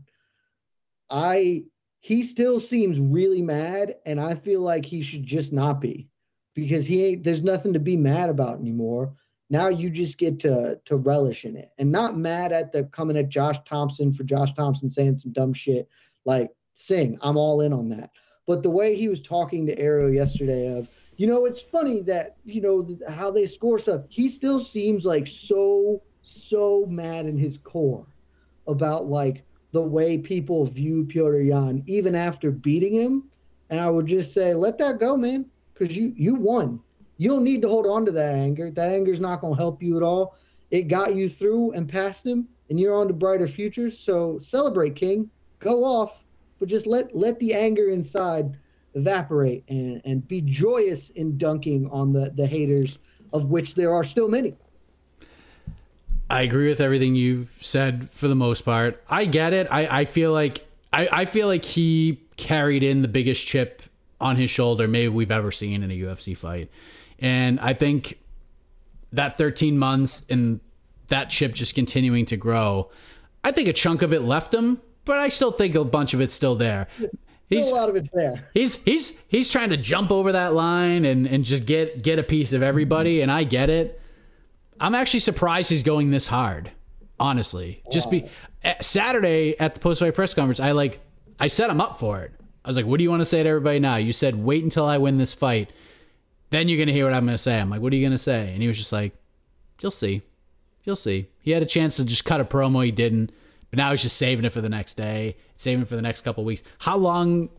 [1.09, 1.63] I
[1.99, 6.09] he still seems really mad, and I feel like he should just not be
[6.55, 9.13] because he ain't there's nothing to be mad about anymore.
[9.49, 13.17] Now you just get to to relish in it and not mad at the coming
[13.17, 15.87] at Josh Thomson for Josh Thomson saying some dumb shit.
[16.25, 18.11] Like sing, I'm all in on that.
[18.47, 20.89] But the way he was talking to Ariel yesterday of,
[21.21, 24.01] you know, it's funny that, you know, how they score stuff.
[24.09, 28.07] He still seems like so, so mad in his core
[28.67, 33.23] about like the way people view Petr Yan even after beating him.
[33.69, 35.45] And I would just say, let that go, man
[35.81, 36.79] because you you won.
[37.17, 38.69] You don't need to hold on to that anger.
[38.71, 40.35] That anger is not going to help you at all.
[40.69, 43.97] It got you through and past him, and you're on to brighter futures.
[43.97, 45.29] So celebrate, King.
[45.59, 46.23] Go off,
[46.59, 48.57] but just let let the anger inside
[48.93, 52.99] evaporate and and be joyous in dunking on the the haters,
[53.33, 54.55] of which there are still many.
[56.29, 59.03] I agree with everything you've said for the most part.
[59.09, 59.67] I get it.
[59.69, 63.81] I, I feel like I, I feel like he carried in the biggest chip
[64.19, 66.69] on his shoulder maybe we've ever seen in a UFC fight.
[67.19, 68.19] And I think
[69.11, 70.59] that 13 months and
[71.07, 72.89] that chip just continuing to grow,
[73.43, 76.21] I think a chunk of it left him, but I still think a bunch of
[76.21, 76.87] it's still there.
[77.57, 78.47] He's, a lot of it's there.
[78.53, 82.23] He's he's he's trying to jump over that line and, and just get get a
[82.23, 84.01] piece of everybody, and I get it.
[84.79, 86.71] I'm actually surprised he's going this hard.
[87.19, 88.29] Honestly, just be
[88.63, 90.59] eh, Saturday at the post fight press conference.
[90.59, 91.01] I like
[91.39, 92.31] I set him up for it.
[92.63, 93.95] I was like, what do you want to say to everybody now?
[93.95, 95.71] You said, wait until I win this fight.
[96.51, 97.59] Then you're going to hear what I'm going to say.
[97.59, 98.51] I'm like, what are you going to say?
[98.53, 99.13] And he was just like,
[99.81, 100.21] you'll see.
[100.83, 101.29] You'll see.
[101.41, 102.85] He had a chance to just cut a promo.
[102.85, 103.31] He didn't.
[103.71, 106.21] But now he's just saving it for the next day, saving it for the next
[106.21, 106.61] couple weeks.
[106.77, 107.49] How long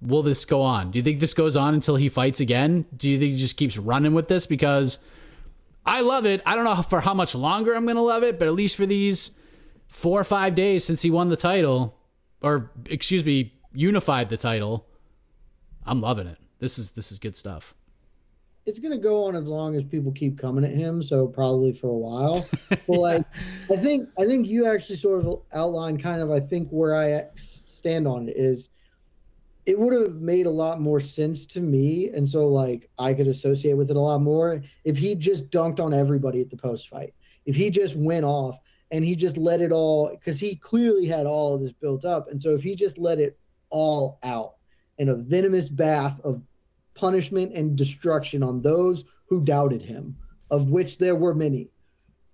[0.00, 0.92] will this go on?
[0.92, 2.86] Do you think this goes on until he fights again?
[2.96, 4.46] Do you think he just keeps running with this?
[4.46, 4.98] Because
[5.84, 6.42] I love it.
[6.46, 8.76] I don't know for how much longer I'm going to love it, but at least
[8.76, 9.32] for these
[9.88, 11.98] four or five days since he won the title,
[12.40, 14.86] or excuse me, unified the title.
[15.84, 16.38] I'm loving it.
[16.60, 17.74] This is this is good stuff.
[18.68, 21.88] It's gonna go on as long as people keep coming at him, so probably for
[21.88, 22.46] a while.
[22.68, 23.24] but like,
[23.72, 27.28] I think I think you actually sort of outlined kind of I think where I
[27.34, 28.68] stand on it is
[29.64, 33.26] it would have made a lot more sense to me, and so like I could
[33.26, 36.90] associate with it a lot more if he just dunked on everybody at the post
[36.90, 37.14] fight.
[37.46, 38.58] If he just went off
[38.90, 42.30] and he just let it all, because he clearly had all of this built up,
[42.30, 43.38] and so if he just let it
[43.70, 44.56] all out
[44.98, 46.42] in a venomous bath of
[46.98, 50.18] punishment and destruction on those who doubted him,
[50.50, 51.70] of which there were many,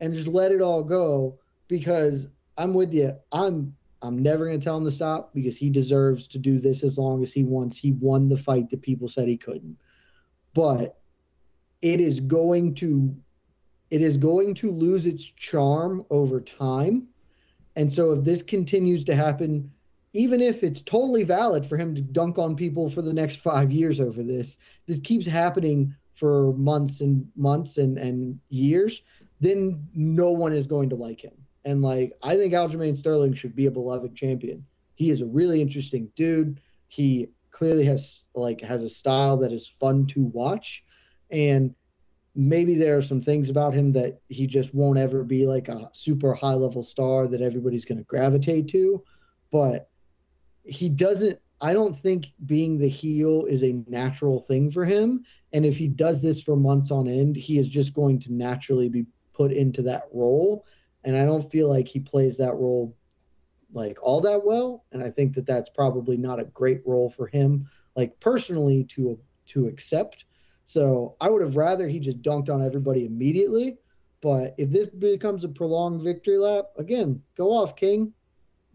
[0.00, 3.16] and just let it all go because I'm with you.
[3.32, 6.84] I'm I'm never going to tell him to stop because he deserves to do this
[6.84, 7.78] as long as he wants.
[7.78, 9.78] He won the fight that people said he couldn't.
[10.54, 11.00] But
[11.82, 13.16] it is going to
[13.90, 17.08] it is going to lose its charm over time
[17.76, 19.73] And so if this continues to happen,
[20.14, 23.72] even if it's totally valid for him to dunk on people for the next five
[23.72, 29.02] years over this, this keeps happening for months and months and, and years,
[29.40, 31.34] then no one is going to like him.
[31.64, 34.64] And like I think Aljamain Sterling should be a beloved champion.
[34.94, 36.60] He is a really interesting dude.
[36.86, 40.84] He clearly has like has a style that is fun to watch.
[41.32, 41.74] And
[42.36, 45.90] maybe there are some things about him that he just won't ever be like a
[45.92, 49.02] super high level star that everybody's going to gravitate to
[49.54, 49.88] but
[50.64, 55.64] he doesn't i don't think being the heel is a natural thing for him and
[55.64, 59.06] if he does this for months on end he is just going to naturally be
[59.32, 60.64] put into that role
[61.04, 62.96] and i don't feel like he plays that role
[63.72, 67.26] like all that well and i think that that's probably not a great role for
[67.26, 70.24] him like personally to to accept
[70.64, 73.76] so I would have rather he just dunked on everybody immediately.
[74.20, 78.12] But if this becomes a prolonged victory lap, again, go off, King.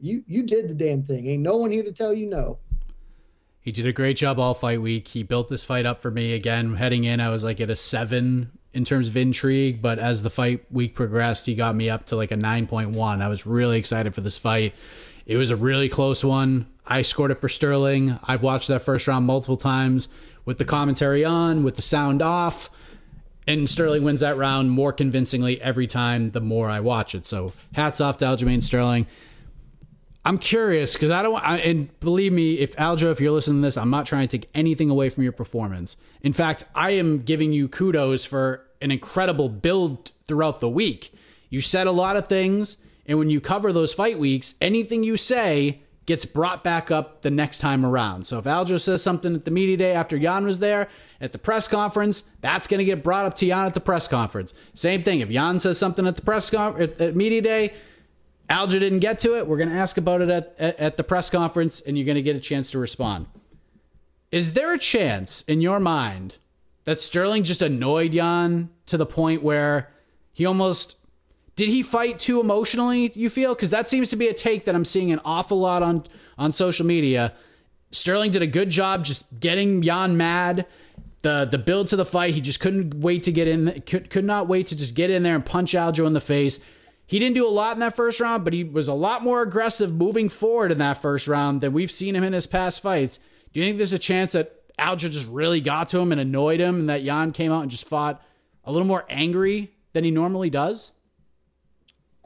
[0.02, 1.28] You you did the damn thing.
[1.28, 2.60] Ain't no one here to tell you no.
[3.62, 5.10] He did a great job all fight week.
[5.10, 6.34] He built this fight up for me.
[6.34, 10.22] Again, heading in, I was like at a seven in terms of intrigue, but as
[10.22, 13.22] the fight week progressed, he got me up to like a 9.1.
[13.22, 14.74] I was really excited for this fight.
[15.26, 16.68] It was a really close one.
[16.86, 18.18] I scored it for Sterling.
[18.24, 20.08] I've watched that first round multiple times
[20.46, 22.70] with the commentary on, with the sound off.
[23.48, 27.26] And Sterling wins that round more convincingly every time the more I watch it.
[27.26, 29.08] So hats off to Aljamain Sterling.
[30.30, 33.66] I'm curious because I don't I, and believe me, if Aljo, if you're listening to
[33.66, 35.98] this, I'm not trying to take anything away from your performance.
[36.22, 41.12] In fact, I am giving you kudos for an incredible build throughout the week.
[41.50, 42.78] You said a lot of things,
[43.08, 47.32] and when you cover those fight weeks, anything you say gets brought back up the
[47.32, 48.28] next time around.
[48.28, 51.40] So if Aljo says something at the media day after Yan was there at the
[51.40, 54.54] press conference, that's going to get brought up to Yan at the press conference.
[54.76, 55.22] Same thing.
[55.22, 57.74] If Yan says something at the press con- at, at media day,
[58.50, 59.48] Aljo didn't get to it.
[59.48, 62.16] We're going to ask about it at, at, at the press conference, and you're going
[62.16, 63.28] to get a chance to respond.
[64.32, 66.38] Is there a chance in your mind
[66.86, 69.92] that Sterling just annoyed Yan to the point where
[70.34, 70.98] he almost
[71.56, 73.54] did he fight too emotionally, you feel?
[73.54, 76.06] Because that seems to be a take that I'm seeing an awful lot on,
[76.38, 77.34] on social media.
[77.92, 80.66] Sterling did a good job just getting Yan mad.
[81.22, 84.24] The the build to the fight, he just couldn't wait to get in could, could
[84.24, 86.62] not wait to just get in there and punch Aljo in the face.
[87.10, 89.42] He didn't do a lot in that first round, but he was a lot more
[89.42, 93.18] aggressive moving forward in that first round than we've seen him in his past fights.
[93.52, 96.60] Do you think there's a chance that Aljo just really got to him and annoyed
[96.60, 98.24] him and that Yan came out and just fought
[98.64, 100.92] a little more angry than he normally does?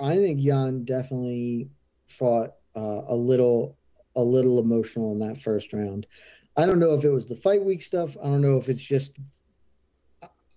[0.02, 1.70] I think Yan definitely
[2.08, 3.78] fought uh, a little
[4.18, 6.08] a little emotional in that first round.
[6.58, 8.18] I don't know if it was the fight week stuff.
[8.22, 9.14] I don't know if it's just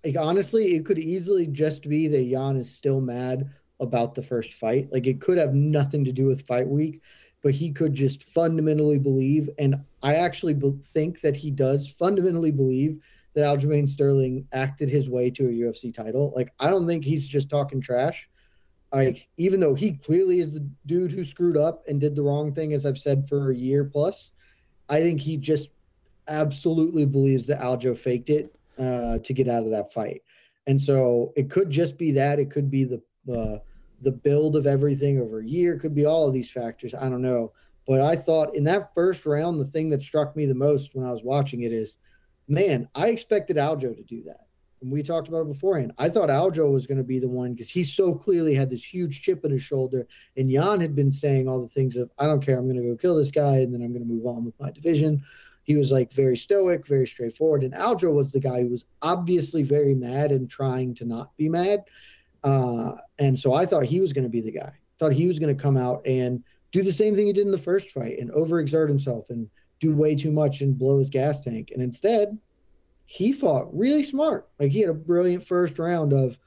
[0.05, 3.49] like honestly, it could easily just be that Yan is still mad
[3.81, 4.89] about the first fight.
[4.93, 7.03] Like it could have nothing to do with fight week,
[7.43, 12.53] but he could just fundamentally believe, and I actually be- think that he does fundamentally
[12.53, 13.01] believe
[13.35, 16.33] that Aljamain Sterling acted his way to a UFC title.
[16.35, 18.29] Like I don't think he's just talking trash
[18.93, 22.53] like even though he clearly is the dude who screwed up and did the wrong
[22.55, 24.31] thing as i've said for a year plus
[24.89, 25.71] i think he just
[26.29, 30.23] absolutely believes that aljo faked it uh, to get out of that fight
[30.67, 33.59] and so it could just be that it could be the uh,
[34.03, 37.23] the build of everything over a year could be all of these factors i don't
[37.23, 37.53] know
[37.87, 41.07] but i thought in that first round the thing that struck me the most when
[41.07, 41.97] i was watching it is
[42.49, 44.47] man i expected aljo to do that
[44.83, 45.93] and we talked about it beforehand.
[45.99, 48.85] I thought Aljo was going to be the one because he so clearly had this
[48.85, 50.07] huge chip in his shoulder.
[50.37, 52.89] And Yan had been saying all the things of, I don't care, I'm going to
[52.89, 55.23] go kill this guy and then I'm going to move on with my division.
[55.65, 57.65] He was like very stoic, very straightforward.
[57.65, 61.49] And Aljo was the guy who was obviously very mad and trying to not be
[61.49, 61.83] mad.
[62.47, 64.73] Uh, and so I thought he was going to be the guy.
[64.99, 67.51] Thought he was going to come out and do the same thing he did in
[67.51, 71.41] the first fight and overexert himself and do way too much and blow his gas
[71.41, 71.73] tank.
[71.75, 72.39] And instead,
[73.05, 74.49] he fought really smart.
[74.61, 76.39] Like he had a brilliant first round of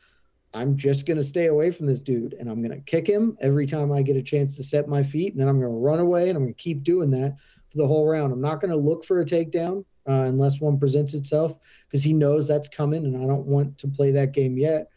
[0.54, 3.38] I'm just going to stay away from this dude and I'm going to kick him
[3.41, 5.34] every time I get a chance to set my feet.
[5.34, 7.36] And then I'm going to run away and I'm going to keep doing that
[7.70, 8.32] for the whole round.
[8.32, 11.56] I'm not going to look for a takedown uh, unless one presents itself
[11.88, 14.89] because he knows that's coming and I don't want to play that game yet.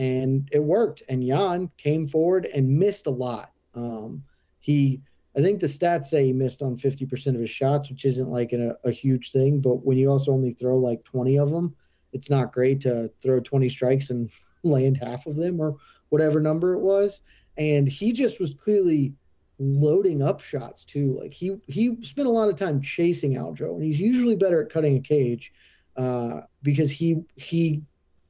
[0.00, 1.02] And it worked.
[1.08, 3.52] And Yan came forward and missed a lot.
[3.74, 4.24] Um,
[4.58, 5.02] he
[5.36, 8.52] I think the stats say he missed on 50% of his shots, which isn't like
[8.52, 9.60] a, a, huge thing.
[9.60, 11.76] But when you also only throw like 20 of them,
[12.12, 14.28] it's not great to throw 20 strikes and
[14.64, 15.76] land half of them or
[16.08, 17.20] whatever number it was.
[17.58, 19.14] And he just was clearly
[19.60, 21.16] loading up shots too.
[21.20, 24.72] Like he he spent a lot of time chasing Aljo, and he's usually better at
[24.72, 25.52] cutting a cage
[25.96, 27.82] uh, because he he,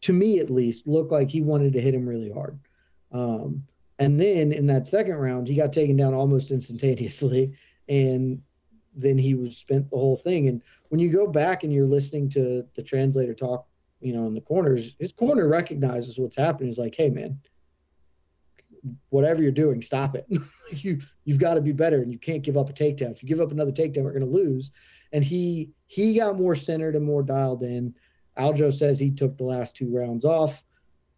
[0.03, 2.59] to me at least, looked like he wanted to hit him really hard.
[3.13, 3.65] Um,
[3.99, 7.55] And then in that second round, he got taken down almost instantaneously.
[7.89, 8.41] And
[8.95, 10.47] then he was spent the whole thing.
[10.47, 13.67] And when you go back and you're listening to the translator talk,
[14.01, 16.69] you know, in the corners, his corner recognizes what's happening.
[16.69, 17.41] He's like, hey, man,
[19.09, 20.27] whatever you're doing, stop it.
[20.73, 23.11] you you've got to be better, and you can't give up a takedown.
[23.11, 24.71] If you give up another takedown, we're going to lose.
[25.13, 27.95] And he he got more centered and more dialed in.
[28.41, 30.63] Aljo says he took the last two rounds off.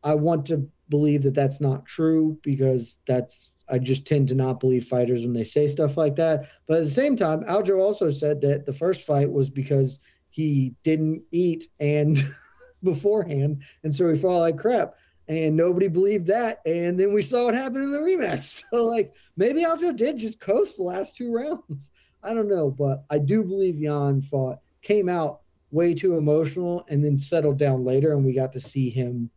[0.02, 4.60] I want to believe that that's not true because that's I just tend to not
[4.60, 6.48] believe fighters when they say stuff like that.
[6.66, 10.00] But at the same time, Aljo also said that the first fight was because
[10.30, 12.18] he didn't eat and
[12.82, 14.94] beforehand, and so he fought like crap
[15.28, 16.60] and nobody believed that.
[16.66, 18.64] And then we saw what happened in the rematch.
[18.72, 21.90] So like maybe Aljo did just coast the last two rounds.
[22.22, 25.41] I don't know, but I do believe Yan fought, came out
[25.72, 29.30] way too emotional, and then settled down later, and we got to see him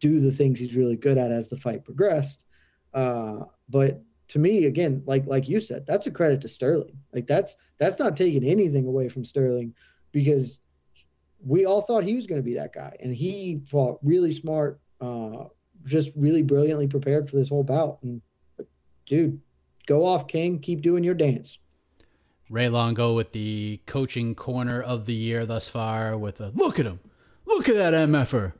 [0.00, 2.44] do the things he's really good at as the fight progressed.
[2.94, 6.98] Uh, but to me, again, like like you said, that's a credit to Sterling.
[7.12, 9.74] Like that's that's not taking anything away from Sterling
[10.12, 10.60] because
[11.44, 14.80] we all thought he was going to be that guy, and he fought really smart,
[15.00, 15.44] uh,
[15.84, 17.98] just really brilliantly prepared for this whole bout.
[18.02, 18.22] And
[19.06, 19.40] dude,
[19.86, 20.60] go off, King.
[20.60, 21.58] Keep doing your dance.
[22.54, 26.16] Ray Longo with the coaching corner of the year thus far.
[26.16, 27.00] With a look at him,
[27.46, 28.52] look at that mf'er.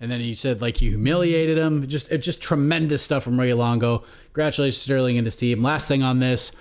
[0.00, 1.86] And then he said like you humiliated him.
[1.86, 4.04] Just just tremendous stuff from Ray Longo.
[4.28, 5.62] Congratulations Sterling and his team.
[5.62, 6.52] Last thing on this.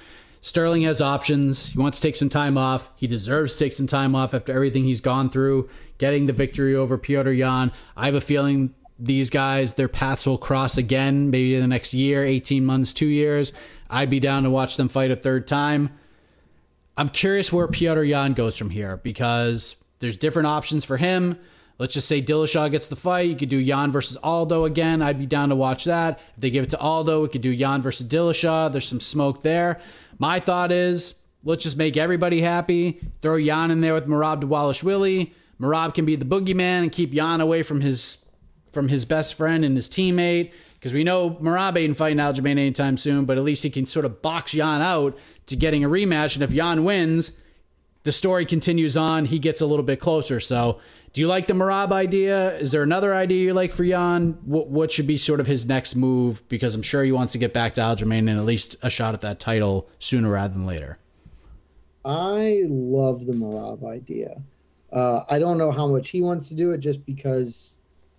[0.41, 1.67] Sterling has options.
[1.67, 2.89] He wants to take some time off.
[2.97, 6.75] He deserves to take some time off after everything he's gone through, getting the victory
[6.75, 7.71] over Petr Yan.
[7.95, 11.93] I have a feeling these guys, their paths will cross again, maybe in the next
[11.93, 13.53] year, 18 months, two years.
[13.89, 15.91] I'd be down to watch them fight a third time.
[16.97, 21.37] I'm curious where Piotr Yan goes from here because there's different options for him.
[21.77, 23.29] Let's just say Dillashaw gets the fight.
[23.29, 25.01] You could do Yan versus Aldo again.
[25.01, 26.19] I'd be down to watch that.
[26.35, 28.71] If they give it to Aldo, we could do Yan versus Dillashaw.
[28.71, 29.81] There's some smoke there.
[30.19, 32.99] My thought is let's just make everybody happy.
[33.21, 35.31] Throw Yan in there with Marab Merab Dvalishvili.
[35.59, 38.25] Marab can be the boogeyman and keep Yan away from his
[38.73, 42.97] from his best friend and his teammate because we know Marab ain't fighting Aljamain anytime
[42.97, 45.17] soon, but at least he can sort of box Yan out
[45.47, 46.35] to getting a rematch.
[46.35, 47.39] And if Yan wins,
[48.03, 49.25] the story continues on.
[49.25, 50.39] He gets a little bit closer.
[50.39, 50.79] So,
[51.13, 52.57] do you like the Merab idea?
[52.57, 54.37] Is there another idea you like for Yan?
[54.45, 56.47] What, what should be sort of his next move?
[56.47, 59.13] Because I'm sure he wants to get back to Aljamain and at least a shot
[59.13, 60.97] at that title sooner rather than later.
[62.05, 64.41] I love the Merab idea.
[64.91, 67.73] Uh, I don't know how much he wants to do it just because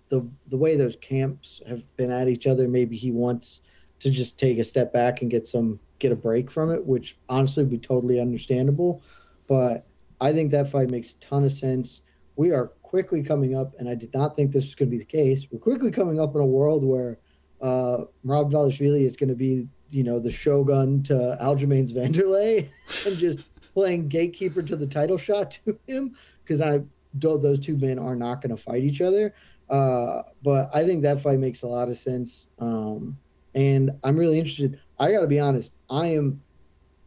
[0.09, 3.61] the the way those camps have been at each other, maybe he wants
[3.99, 7.17] to just take a step back and get some get a break from it, which
[7.29, 9.01] honestly would be totally understandable.
[9.47, 9.85] But
[10.19, 12.01] I think that fight makes a ton of sense.
[12.35, 14.99] We are quickly coming up, and I did not think this was going to be
[14.99, 15.47] the case.
[15.51, 17.19] We're quickly coming up in a world where
[17.61, 22.69] uh, Rob Dvalishvili is going to be, you know, the shogun to Aljamain's Wanderlei
[23.05, 26.83] and just playing gatekeeper to the title shot to him because I
[27.15, 29.33] those two men are not going to fight each other.
[29.69, 32.47] Uh, but I think that fight makes a lot of sense.
[32.59, 33.17] Um,
[33.55, 34.79] and I'm really interested.
[34.99, 36.41] I got to be honest, I am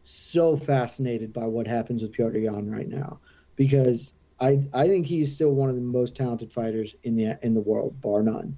[0.03, 3.19] so fascinated by what happens with Petr Yan right now
[3.55, 7.53] because I I think he's still one of the most talented fighters in the in
[7.53, 8.57] the world, bar none.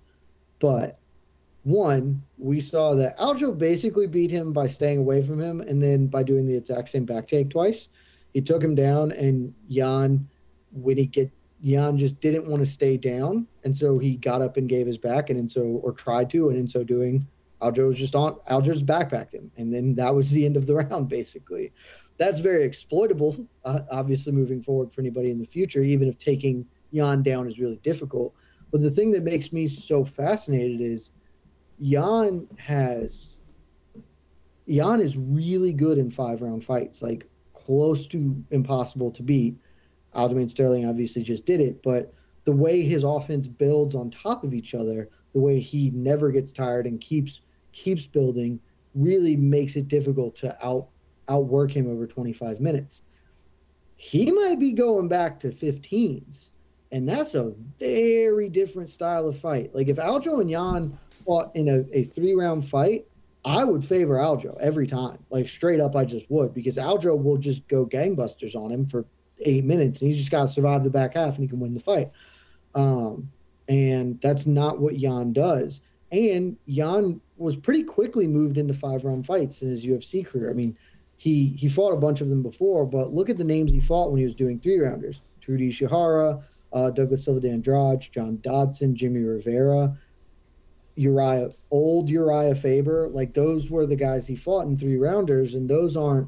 [0.60, 1.00] But
[1.64, 6.08] one, we saw that Aljo basically beat him by staying away from him and then
[6.08, 7.90] by doing the exact same back take twice.
[8.34, 10.28] He took him down and Yan
[10.72, 14.56] when he get Yan just didn't want to stay down, and so he got up
[14.58, 17.28] and gave his back, and in so or tried to, and in so doing,
[17.62, 20.76] Aljo was just on Aljo's backpacked him, and then that was the end of the
[20.90, 21.72] round basically.
[22.18, 26.66] That's very exploitable, uh, obviously moving forward for anybody in the future, even if taking
[26.92, 28.34] Yan down is really difficult.
[28.72, 31.12] But the thing that makes me so fascinated is
[31.80, 33.38] Yan has
[34.66, 39.58] Yan is really good in five round fights, like close to impossible to beat
[40.16, 44.54] Aljamain Sterling obviously just did it, but the way his offense builds on top of
[44.54, 47.42] each other, the way he never gets tired and keeps
[47.72, 48.60] keeps building,
[48.96, 50.88] really makes it difficult to out
[51.28, 53.02] outwork him over 25 minutes.
[53.96, 56.50] He might be going back to 15s,
[56.92, 59.76] and that's a very different style of fight.
[59.76, 63.06] Like if Aljo and Yan fought in a, a three round fight,
[63.46, 65.20] I would favor Aljo every time.
[65.30, 69.06] Like straight up, I just would because Aljo will just go gangbusters on him for
[69.42, 71.74] eight minutes, and he's just got to survive the back half, and he can win
[71.74, 72.12] the fight.
[72.76, 73.30] Um,
[73.68, 75.82] and that's not what Yan does.
[76.12, 80.50] And Yan was pretty quickly moved into five round fights in his UFC career.
[80.50, 80.76] I mean,
[81.18, 84.12] he he fought a bunch of them before, but look at the names he fought
[84.12, 86.44] when he was doing three rounders: Teruto Ishihara,
[86.74, 89.98] uh, Douglas Silva de Andrade, John Dodson, Jimmy Rivera.
[90.96, 95.70] Uriah, old Uriah Faber, like those were the guys he fought in three rounders, and
[95.70, 96.28] those aren't.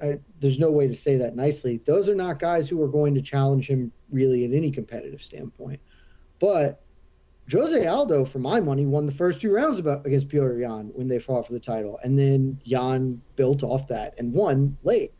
[0.00, 1.80] I, there's no way to say that nicely.
[1.84, 5.80] Those are not guys who are going to challenge him really at any competitive standpoint.
[6.40, 6.81] But
[7.52, 11.08] Jose Aldo, for my money, won the first two rounds about, against Piotr Yan when
[11.08, 15.12] they fought for the title, and then Yan built off that and won late.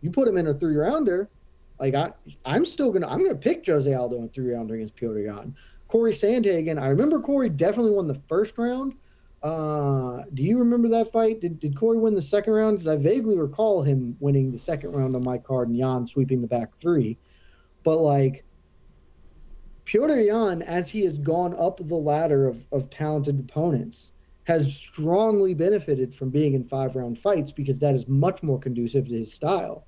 [0.00, 1.28] You put him in a three rounder,
[1.78, 2.12] like I,
[2.44, 5.54] I'm still gonna I'm gonna pick Jose Aldo in three rounder against Piotr Yan.
[5.88, 8.94] Corey Sandhagen, I remember Corey definitely won the first round.
[9.42, 11.40] Uh, do you remember that fight?
[11.40, 12.78] Did, did Corey win the second round?
[12.78, 16.40] Because I vaguely recall him winning the second round on my card and Yan sweeping
[16.40, 17.16] the back three.
[17.84, 18.44] But like
[19.86, 24.12] Petr Yan, as he has gone up the ladder of, of talented opponents,
[24.44, 29.06] has strongly benefited from being in five round fights because that is much more conducive
[29.06, 29.86] to his style.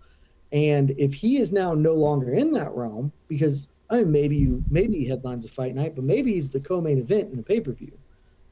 [0.52, 4.64] And if he is now no longer in that realm, because I mean, maybe you
[4.70, 7.98] maybe he headlines a fight night, but maybe he's the co-main event in a pay-per-view,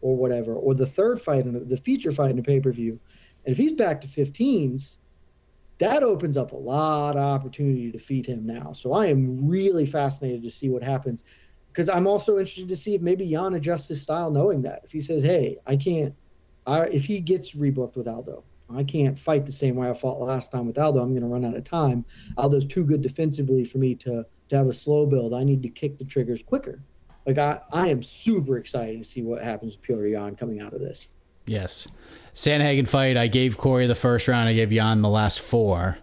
[0.01, 2.99] or whatever, or the third fight in a, the feature fight in a pay-per-view.
[3.45, 4.97] And if he's back to 15s,
[5.79, 8.73] that opens up a lot of opportunity to feed him now.
[8.73, 11.23] So I am really fascinated to see what happens,
[11.69, 14.93] because I'm also interested to see if maybe Yan adjusts his style, knowing that if
[14.93, 16.15] he says, "Hey, I can't,"
[16.67, 20.21] I, if he gets rebooked with Aldo, I can't fight the same way I fought
[20.21, 21.01] last time with Aldo.
[21.01, 22.05] I'm going to run out of time.
[22.39, 25.35] Aldo's too good defensively for me to to have a slow build.
[25.35, 26.83] I need to kick the triggers quicker.
[27.27, 30.73] Like I, I am super excited to see what happens with Petr Yan coming out
[30.73, 31.09] of this.
[31.47, 31.89] Yes,
[32.37, 33.17] Sandhagen fight.
[33.17, 34.47] I gave Corey the first round.
[34.49, 35.97] I gave Yan the last four.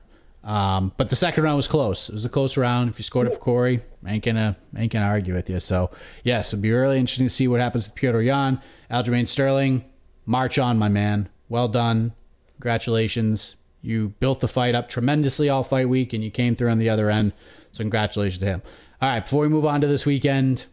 [0.44, 2.10] Um, but the second round was close.
[2.10, 2.90] It was a close round.
[2.90, 5.60] If you scored it for Corey, ain't gonna ain't gonna argue with you.
[5.60, 5.92] So
[6.24, 8.60] yes, it'd be really interesting to see what happens with Petr Yan.
[8.92, 9.86] Aljamain Sterling,
[10.26, 11.30] march on, my man.
[11.50, 12.14] Well done.
[12.56, 13.56] Congratulations.
[13.82, 16.90] You built the fight up tremendously all fight week, and you came through on the
[16.90, 17.32] other end.
[17.72, 18.62] So congratulations to him.
[19.02, 20.66] All right, before we move on to this weekend,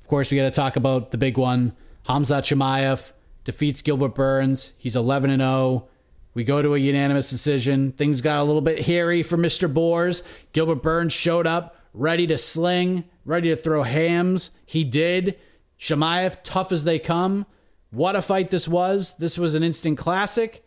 [0.00, 1.74] of course we got to talk about the big one.
[2.06, 3.12] Khamzat Chimaev
[3.46, 4.74] defeats Gilbert Burns.
[4.76, 5.88] He's 11 and 0.
[6.34, 7.92] We go to a unanimous decision.
[7.92, 9.72] Things got a little bit hairy for Mr.
[9.72, 10.22] Boers.
[10.52, 14.58] Gilbert Burns showed up ready to sling, ready to throw hams.
[14.66, 15.38] He did.
[15.80, 17.46] Chimaev, tough as they come.
[17.90, 19.16] What a fight this was.
[19.16, 20.66] This was an instant classic.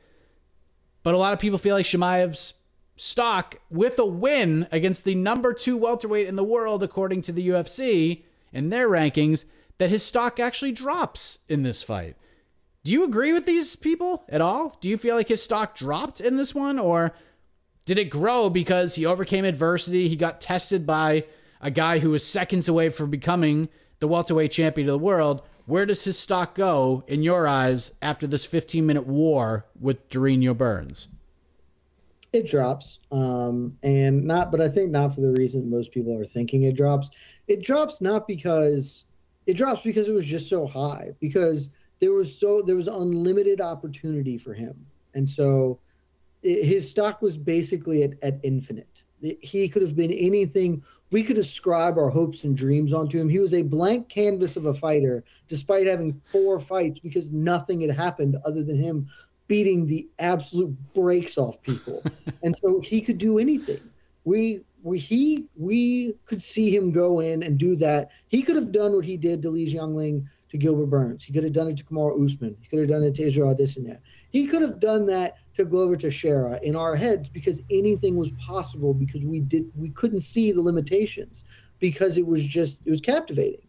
[1.03, 2.53] But a lot of people feel like Chimaev's
[2.95, 7.49] stock with a win against the number two welterweight in the world, according to the
[7.49, 8.23] UFC
[8.53, 9.45] in their rankings,
[9.77, 12.15] that his stock actually drops in this fight.
[12.83, 14.77] Do you agree with these people at all?
[14.79, 17.13] Do you feel like his stock dropped in this one, or
[17.85, 20.07] did it grow because he overcame adversity?
[20.07, 21.25] He got tested by
[21.61, 23.67] a guy who was seconds away from becoming
[23.99, 25.41] the welterweight champion of the world.
[25.65, 30.57] Where does his stock go in your eyes after this 15 minute war with Durinho
[30.57, 31.09] Burns?
[32.31, 36.25] it drops um, and not but i think not for the reason most people are
[36.25, 37.09] thinking it drops
[37.47, 39.03] it drops not because
[39.47, 43.61] it drops because it was just so high because there was so there was unlimited
[43.61, 44.75] opportunity for him
[45.13, 45.79] and so
[46.43, 50.81] it, his stock was basically at, at infinite he could have been anything
[51.11, 54.65] we could ascribe our hopes and dreams onto him he was a blank canvas of
[54.65, 59.07] a fighter despite having four fights because nothing had happened other than him
[59.49, 62.01] beating the absolute brakes off people.
[62.43, 63.81] and so he could do anything.
[64.23, 68.11] We we he we could see him go in and do that.
[68.29, 71.23] He could have done what he did to Li Jingliang to Gilbert Burns.
[71.23, 72.55] He could have done it to Kamaru Usman.
[72.59, 73.99] He could have done it to Israel Adesanya.
[74.31, 78.93] He could have done that to Glover Teixeira in our heads because anything was possible
[78.93, 81.43] because we did we couldn't see the limitations
[81.79, 83.67] because it was just it was captivating.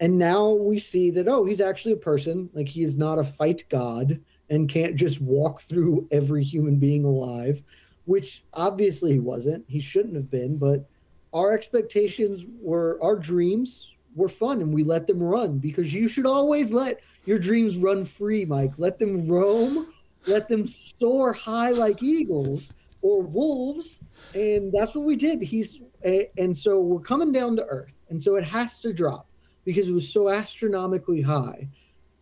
[0.00, 3.24] And now we see that oh he's actually a person like he is not a
[3.24, 7.62] fight god and can't just walk through every human being alive,
[8.04, 9.64] which obviously he wasn't.
[9.68, 10.88] He shouldn't have been, but
[11.32, 16.26] our expectations were our dreams were fun and we let them run because you should
[16.26, 18.72] always let your dreams run free, Mike.
[18.78, 19.92] Let them roam,
[20.26, 22.70] let them soar high like eagles
[23.02, 24.00] or wolves,
[24.34, 25.42] and that's what we did.
[25.42, 29.26] He's and so we're coming down to earth, and so it has to drop
[29.64, 31.68] because it was so astronomically high.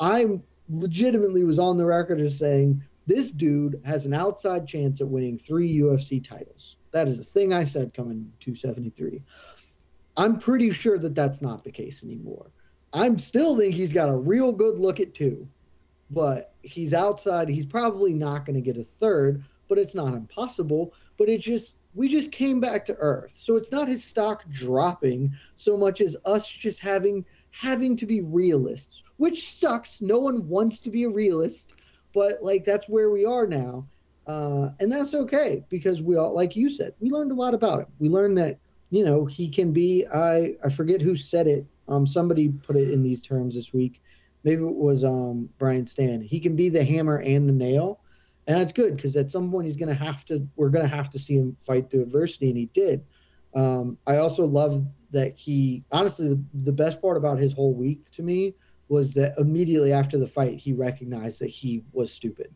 [0.00, 5.08] I'm legitimately was on the record as saying this dude has an outside chance at
[5.08, 6.76] winning three UFC titles.
[6.90, 9.22] That is a thing I said coming to 273.
[10.18, 12.50] I'm pretty sure that that's not the case anymore.
[12.92, 15.48] I'm still think he's got a real good look at two,
[16.10, 17.48] but he's outside.
[17.48, 20.92] He's probably not going to get a third, but it's not impossible.
[21.16, 23.32] But it just we just came back to earth.
[23.36, 28.20] So it's not his stock dropping so much as us just having having to be
[28.20, 30.00] realists, which sucks.
[30.00, 31.74] No one wants to be a realist,
[32.12, 33.86] but like that's where we are now.
[34.26, 37.80] Uh, and that's okay because we all, like you said, we learned a lot about
[37.80, 37.86] him.
[37.98, 38.58] We learned that,
[38.90, 41.66] you know, he can be, I, I forget who said it.
[41.88, 44.02] Um, somebody put it in these terms this week.
[44.44, 46.22] maybe it was um, Brian Stann.
[46.22, 48.00] He can be the hammer and the nail,
[48.46, 50.46] and that's good because at some point he's to have to.
[50.56, 53.04] We're to have to see him fight through adversity, and he did.
[53.54, 58.10] Um, I also love that he honestly the, the best part about his whole week
[58.12, 58.54] to me
[58.88, 62.54] was that immediately after the fight he recognized that he was stupid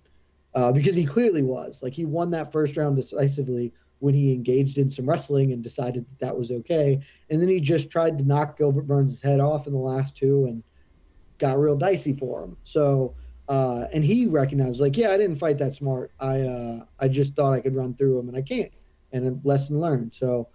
[0.54, 3.72] uh, because he clearly was like he won that first round decisively
[4.02, 7.00] when he engaged in some wrestling and decided that that was okay
[7.30, 10.46] and then he just tried to knock Gilbert Burns' head off in the last two
[10.46, 10.62] and
[11.38, 13.14] got real dicey for him so
[13.48, 17.34] uh, and he recognized like yeah I didn't fight that smart I uh, I just
[17.34, 18.72] thought I could run through him and I can't
[19.12, 20.48] and a lesson learned so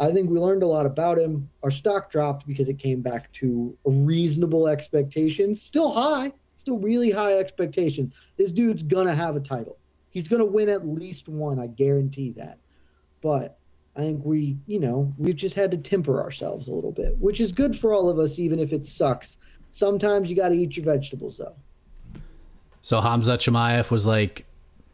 [0.00, 1.50] I think we learned a lot about him.
[1.62, 5.60] Our stock dropped because it came back to reasonable expectations.
[5.60, 8.14] Still high, still really high expectations.
[8.36, 9.76] This dude's gonna have a title.
[10.10, 11.58] He's gonna win at least one.
[11.58, 12.58] I guarantee that.
[13.20, 13.58] But
[13.96, 17.40] I think we, you know, we've just had to temper ourselves a little bit, which
[17.40, 19.38] is good for all of us, even if it sucks.
[19.70, 21.54] Sometimes you got to eat your vegetables, though.
[22.80, 24.46] So Khamzat Chimaev was like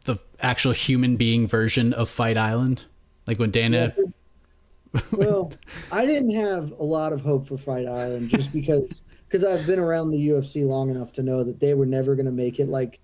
[0.05, 2.85] the actual human being version of Fight Island,
[3.27, 3.93] like when Dana.
[3.97, 5.53] Yeah, well,
[5.91, 9.79] I didn't have a lot of hope for Fight Island just because because I've been
[9.79, 12.69] around the UFC long enough to know that they were never going to make it
[12.69, 12.99] like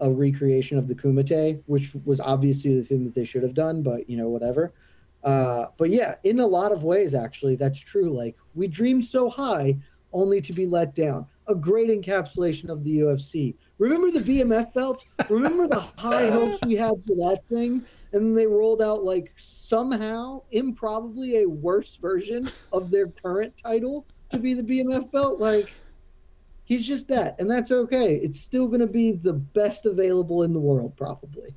[0.00, 3.82] a recreation of the Kumite, which was obviously the thing that they should have done,
[3.82, 4.72] but you know whatever.
[5.22, 8.10] Uh, but yeah, in a lot of ways, actually, that's true.
[8.10, 9.78] Like we dreamed so high,
[10.12, 11.26] only to be let down.
[11.46, 13.54] A great encapsulation of the UFC.
[13.78, 15.04] Remember the BMF belt?
[15.28, 17.84] Remember the high hopes we had for that thing?
[18.14, 24.38] and they rolled out like somehow improbably a worse version of their current title to
[24.38, 25.72] be the BMF belt like
[26.64, 28.16] he's just that and that's okay.
[28.16, 31.54] It's still going to be the best available in the world probably.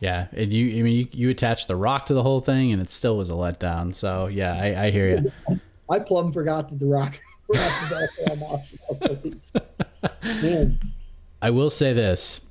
[0.00, 2.80] Yeah and you i mean you, you attached the rock to the whole thing and
[2.80, 5.60] it still was a letdown so yeah i, I hear you
[5.90, 7.20] i plumb forgot that the rock
[10.22, 10.78] man.
[11.42, 12.46] I will say this.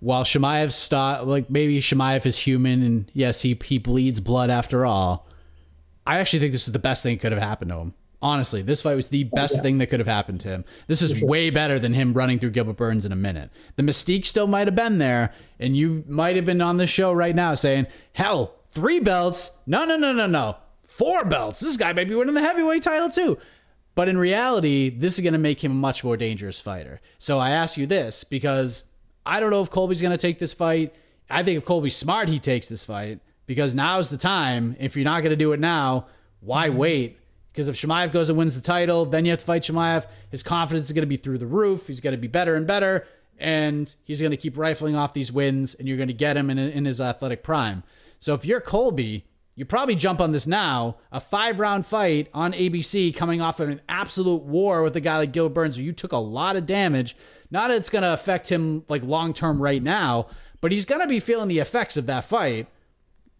[0.00, 4.84] While Chimaev stop like maybe Chimaev is human and yes he he bleeds blood after
[4.84, 5.26] all.
[6.06, 7.94] I actually think this is the best thing that could have happened to him.
[8.24, 9.62] Honestly, this fight was the best oh, yeah.
[9.62, 10.64] thing that could have happened to him.
[10.86, 11.28] This is sure.
[11.28, 13.50] way better than him running through Gilbert Burns in a minute.
[13.76, 17.12] The mystique still might have been there, and you might have been on the show
[17.12, 19.58] right now saying, "Hell, three belts?
[19.66, 21.60] No, no, no, no, no, four belts.
[21.60, 23.36] This guy might be winning the heavyweight title too."
[23.94, 27.02] But in reality, this is going to make him a much more dangerous fighter.
[27.18, 28.84] So I ask you this because
[29.26, 30.94] I don't know if Colby's going to take this fight.
[31.28, 34.76] I think if Colby's smart, he takes this fight because now's the time.
[34.80, 36.06] If you're not going to do it now,
[36.40, 36.78] why mm-hmm.
[36.78, 37.18] wait?
[37.54, 40.06] Because if Chimaev goes and wins the title, then you have to fight Chimaev.
[40.28, 41.86] His confidence is going to be through the roof.
[41.86, 43.06] He's going to be better and better,
[43.38, 46.50] and he's going to keep rifling off these wins, and you're going to get him
[46.50, 47.84] in, in his athletic prime.
[48.18, 49.24] So if you're Colby,
[49.54, 50.96] you probably jump on this now.
[51.12, 55.18] A five round fight on ABC coming off of an absolute war with a guy
[55.18, 57.16] like Gil Burns, where you took a lot of damage.
[57.52, 60.26] Not that it's going to affect him like long term right now,
[60.60, 62.66] but he's going to be feeling the effects of that fight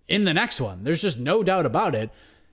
[0.07, 0.85] in the next one.
[0.85, 2.11] There's just no doubt about it.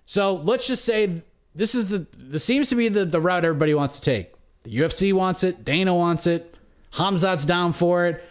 [0.08, 1.22] So let's just say
[1.56, 4.34] this is the this seems to be the, the route everybody wants to take.
[4.64, 6.56] The UFC wants it, Dana wants it,
[6.94, 8.24] Khamzat's down for it.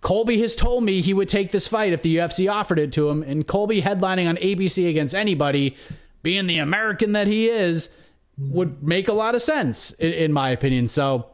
[0.00, 3.08] Colby has told me he would take this fight if the UFC offered it to
[3.08, 5.76] him, and Colby headlining on ABC against anybody,
[6.22, 7.92] being the American that he is,
[8.36, 10.86] would make a lot of sense in, in my opinion.
[10.88, 11.30] So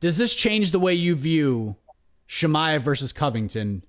[0.00, 1.76] does this change the way you view
[2.28, 3.84] Chimaev versus Covington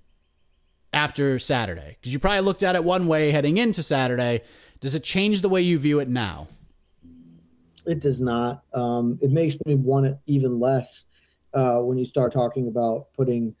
[0.94, 1.96] after Saturday?
[2.00, 4.42] Because you probably looked at it one way heading into Saturday.
[4.80, 6.48] Does it change the way you view it now?
[7.86, 8.62] It does not.
[8.72, 11.04] Um, it makes me want it even less
[11.52, 13.54] uh, when you start talking about putting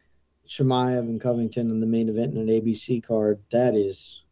[0.48, 3.40] Chimaev and Covington in the main event in an ABC card.
[3.52, 4.22] That is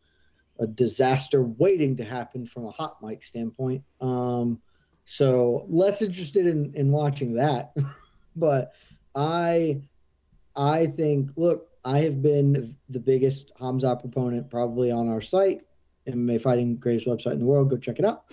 [0.59, 3.83] a disaster waiting to happen from a hot mic standpoint.
[4.01, 4.61] Um,
[5.05, 7.75] so less interested in, in watching that.
[8.37, 8.73] but
[9.15, 9.83] I
[10.57, 15.63] I think look, I have been the biggest Khamzat proponent probably on our site,
[16.09, 17.71] MMA Fighting greatest website in the world.
[17.71, 18.25] Go check it out.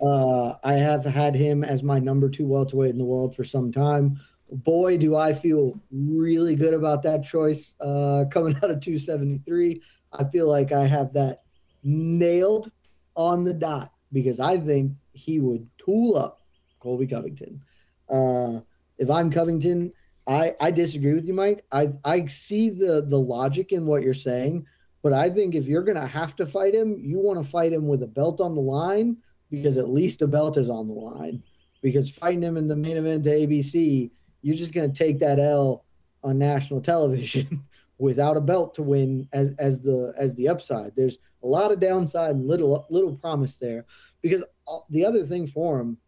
[0.00, 3.70] Uh, I have had him as my number two welterweight in the world for some
[3.70, 4.20] time.
[4.50, 9.82] Boy, do I feel really good about that choice uh, coming out of 273.
[10.12, 11.42] I feel like I have that
[11.82, 12.70] nailed
[13.16, 16.40] on the dot because I think he would tool up
[16.80, 17.60] Colby Covington.
[18.08, 18.60] Uh,
[18.98, 19.92] if I'm Covington,
[20.26, 21.64] I, I disagree with you, Mike.
[21.70, 24.66] I I see the the logic in what you're saying,
[25.02, 27.86] but I think if you're gonna have to fight him, you want to fight him
[27.86, 29.18] with a belt on the line
[29.50, 31.42] because at least a belt is on the line.
[31.82, 34.10] Because fighting him in the main event to ABC,
[34.40, 35.84] you're just gonna take that L
[36.22, 37.62] on national television
[37.98, 40.96] without a belt to win as as the as the upside.
[40.96, 43.84] There's a lot of downside and little little promise there.
[44.22, 45.98] Because uh, the other thing for him,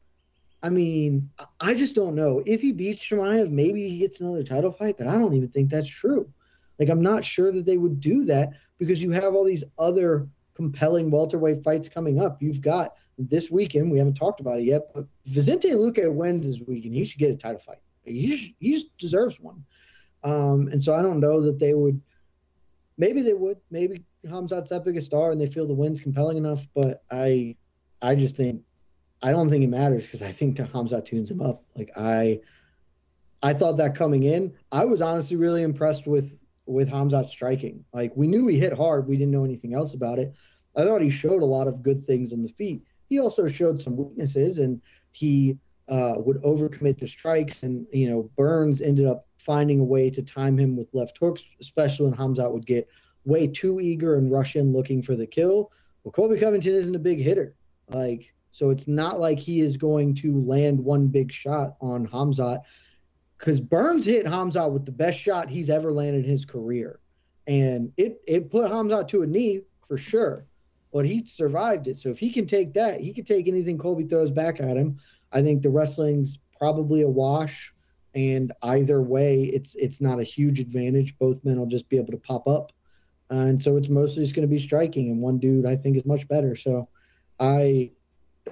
[0.67, 2.43] I mean, I just don't know.
[2.45, 5.71] If he beats Chimaev, maybe he gets another title fight, but I don't even think
[5.71, 6.29] that's true.
[6.81, 10.27] Like, I'm not sure that they would do that because you have all these other
[10.55, 12.43] compelling welterweight fights coming up.
[12.43, 16.61] You've got this weekend, we haven't talked about it yet, but Vicente Luque wins this
[16.67, 16.97] weekend.
[16.97, 17.79] He should get a title fight.
[18.05, 19.65] He, he just deserves one.
[20.25, 22.01] Um, and so I don't know that they would.
[22.99, 23.59] Maybe they would.
[23.71, 26.67] Maybe Khamzat's that big a star, and they feel the win's compelling enough.
[26.75, 27.55] But I,
[28.03, 28.63] I just think,
[29.23, 31.65] I don't think it matters because I think Khamzat tunes him up.
[31.75, 32.41] Like I,
[33.43, 37.85] I thought that coming in, I was honestly really impressed with with Khamzat striking.
[37.93, 40.35] Like we knew he hit hard, we didn't know anything else about it.
[40.77, 42.83] I thought he showed a lot of good things on the feet.
[43.09, 44.81] He also showed some weaknesses, and
[45.13, 45.59] he
[45.89, 47.63] uh, would overcommit to strikes.
[47.63, 51.43] And you know, Burns ended up finding a way to time him with left hooks,
[51.61, 52.89] especially when Khamzat would get
[53.25, 55.71] way too eager and rush in looking for the kill.
[56.05, 57.55] Well, Colby Covington isn't a big hitter,
[57.89, 62.63] like so it's not like he is going to land one big shot on Khamzat
[63.37, 66.99] because Burns hit Khamzat with the best shot he's ever landed in his career,
[67.47, 70.47] and it it put Khamzat to a knee for sure,
[70.91, 71.99] but he survived it.
[71.99, 75.01] So if he can take that, he can take anything Colby throws back at him.
[75.33, 77.75] I think the wrestling's probably a wash,
[78.15, 81.15] and either way, it's it's not a huge advantage.
[81.19, 82.73] Both men will just be able to pop up,
[83.29, 85.11] and so it's mostly just going to be striking.
[85.11, 86.57] And one dude I think is much better.
[86.57, 86.89] So
[87.39, 87.91] I.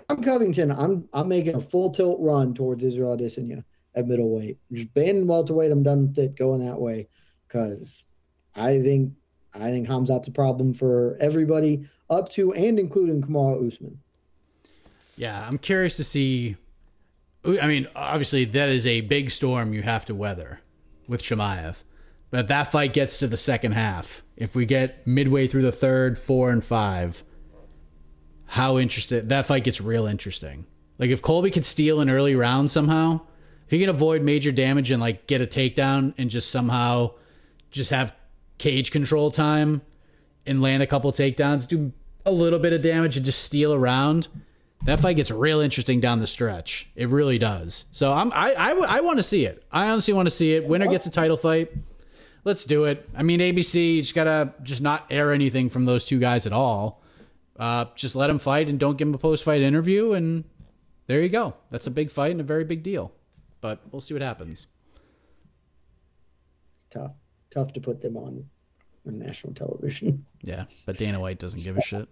[0.09, 0.71] I'm Covington.
[0.71, 3.65] I'm I'm making a full tilt run towards Israel Adesanya
[3.95, 4.59] at middleweight.
[4.73, 5.71] Just banning welterweight.
[5.71, 7.09] I'm done with it going that way
[7.47, 8.03] because
[8.55, 9.13] I think
[9.55, 13.99] I think Khamzat's a problem for everybody up to and including Kamaru Usman.
[15.17, 16.57] Yeah, I'm curious to see.
[17.47, 20.61] I mean, obviously that is a big storm you have to weather
[21.07, 21.85] with Chimaev,
[22.31, 24.23] but that fight gets to the second half.
[24.37, 27.23] If we get midway through the third, four and five,
[28.47, 30.67] how interested that fight gets real interesting.
[30.99, 33.21] Like if Colby could steal an early round somehow,
[33.65, 37.13] if he can avoid major damage and like get a takedown and just somehow
[37.71, 38.15] just have
[38.59, 39.83] cage control time
[40.47, 41.93] and land a couple takedowns, do
[42.27, 44.29] a little bit of damage and just steal around,
[44.85, 46.89] that fight gets real interesting down the stretch.
[46.95, 47.87] It really does.
[47.93, 49.65] So I'm I I, I want to see it.
[49.73, 50.67] I honestly want to see it.
[50.67, 51.73] Winner gets a title fight.
[52.45, 53.09] Let's do it.
[53.17, 56.53] I mean, ABC, you just gotta just not air anything from those two guys at
[56.53, 57.03] all.
[57.59, 60.45] Uh, just let them fight and don't give them a post fight interview, and
[61.07, 61.55] there you go.
[61.71, 63.13] That's a big fight and a very big deal
[63.65, 64.67] but we'll see what happens.
[66.77, 67.13] It's tough,
[67.49, 68.45] tough to put them on,
[69.07, 70.27] on national television.
[70.43, 72.07] Yeah, but Dana White doesn't give a shit.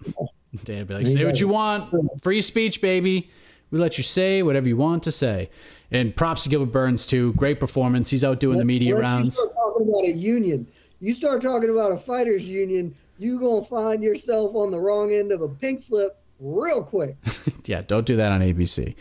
[0.64, 3.30] Dana be like, say what you want, free speech, baby.
[3.70, 5.50] We let you say whatever you want to say.
[5.90, 7.34] And props to Gilbert Burns too.
[7.34, 8.08] Great performance.
[8.08, 9.26] He's out doing the media rounds.
[9.26, 10.66] You start talking about a union.
[11.00, 12.96] You start talking about a fighters union.
[13.22, 17.16] You gonna find yourself on the wrong end of a pink slip real quick.
[17.66, 18.96] yeah, don't do that on ABC.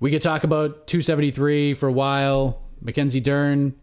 [0.00, 2.62] We could talk about 273 for a while.
[2.80, 3.76] Mackenzie Dern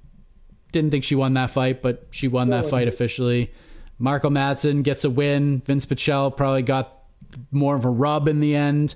[0.73, 3.53] didn't think she won that fight, but she won that fight officially.
[3.97, 4.29] Mark O.
[4.29, 5.61] Madsen gets a win.
[5.61, 7.03] Vinc Pichel probably got
[7.49, 8.93] more of a rub in the end.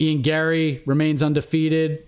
[0.00, 2.07] Ian Garry remains undefeated.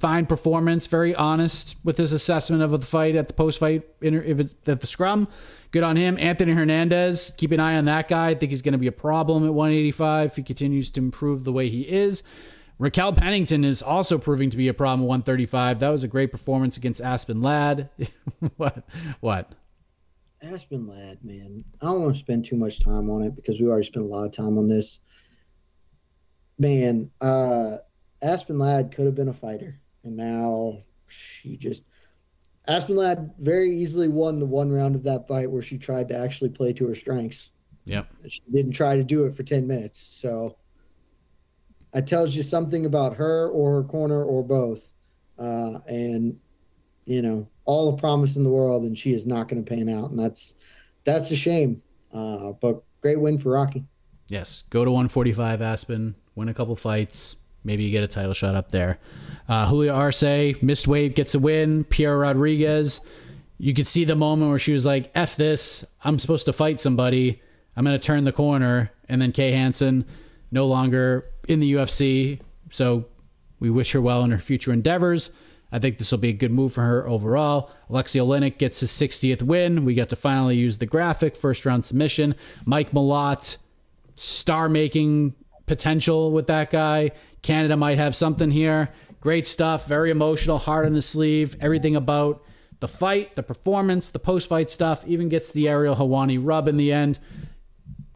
[0.00, 4.54] Fine performance, very honest with his assessment of the fight at the post-fight If it's
[4.66, 5.28] at the scrum.
[5.72, 6.16] Good on him.
[6.18, 8.30] Anthony Hernandez, keep an eye on that guy.
[8.30, 11.44] I think he's going to be a problem at 185 if he continues to improve
[11.44, 12.22] the way he is.
[12.78, 15.80] Raquel Pennington is also proving to be a problem at 135.
[15.80, 17.90] That was a great performance against Aspen Ladd.
[18.56, 18.84] what?
[19.20, 19.52] What?
[20.42, 21.62] Aspen Ladd, man.
[21.82, 24.08] I don't want to spend too much time on it because we already spent a
[24.08, 24.98] lot of time on this.
[26.58, 27.76] Man, uh,
[28.22, 30.78] Aspen Ladd could have been a fighter, and now
[31.08, 31.84] she just.
[32.68, 36.16] Aspen Ladd very easily won the one round of that fight where she tried to
[36.16, 37.50] actually play to her strengths.
[37.84, 38.08] Yep.
[38.28, 40.06] She didn't try to do it for 10 minutes.
[40.12, 40.56] So
[41.94, 44.92] it tells you something about her or her corner or both.
[45.38, 46.38] Uh, and
[47.06, 49.88] you know, all the promise in the world, and she is not going to pan
[49.88, 50.54] out, and that's
[51.04, 51.82] that's a shame.
[52.12, 53.84] Uh, but great win for Rocky.
[54.28, 58.54] Yes, go to 145 Aspen, win a couple fights, maybe you get a title shot
[58.54, 58.98] up there.
[59.50, 61.82] Uh, Julio Arce missed weight, gets a win.
[61.82, 63.00] Piera Rodriguez,
[63.58, 66.80] you could see the moment where she was like, "F this, I'm supposed to fight
[66.80, 67.42] somebody.
[67.74, 70.04] I'm going to turn the corner," and then Kay Hansen
[70.52, 72.38] no longer in the UFC.
[72.70, 73.06] So
[73.58, 75.32] we wish her well in her future endeavors.
[75.72, 77.72] I think this will be a good move for her overall.
[77.88, 79.84] Alexei Oleinik gets his 60th win.
[79.84, 82.36] We got to finally use the graphic first round submission.
[82.66, 83.56] Mike Malott,
[84.14, 85.34] star making
[85.66, 87.10] potential with that guy.
[87.42, 88.90] Canada might have something here.
[89.20, 89.86] Great stuff.
[89.86, 91.56] Very emotional, heart on the sleeve.
[91.60, 92.42] Everything about
[92.80, 95.04] the fight, the performance, the post fight stuff.
[95.06, 97.18] Even gets the Ariel Helwani rub in the end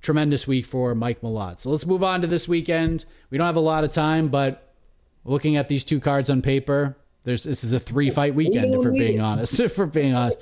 [0.04, 1.60] tremendous week for Mike Malott.
[1.60, 3.06] So let's move on to this weekend.
[3.30, 4.74] We don't have a lot of time, but
[5.24, 8.74] looking at these two cards on paper, there's this is a three fight oh, weekend.
[8.74, 10.38] If we're being honest, if we're being honest,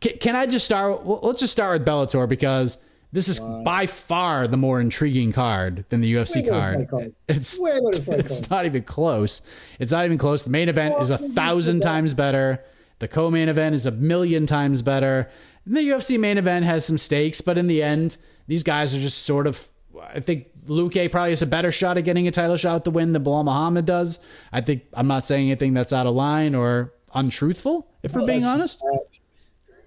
[0.00, 1.06] can, can I just start?
[1.06, 2.78] Let's just start with Bellator because
[3.14, 6.88] this is by far the more intriguing card than the UFC card.
[6.90, 7.14] card.
[7.28, 8.50] It's it's card.
[8.50, 9.40] not even close.
[9.78, 10.42] It's not even close.
[10.42, 12.60] The main event well, is a thousand times better.
[12.98, 15.30] The co-main event is a million times better.
[15.64, 18.16] And the UFC main event has some stakes, but in the end,
[18.48, 19.64] these guys are just sort of.
[20.02, 23.12] I think Luque probably has a better shot at getting a title shot to win
[23.12, 24.18] than Belal Muhammad does.
[24.52, 28.26] I think I'm not saying anything that's out of line or untruthful, if no, we're
[28.26, 28.82] being honest.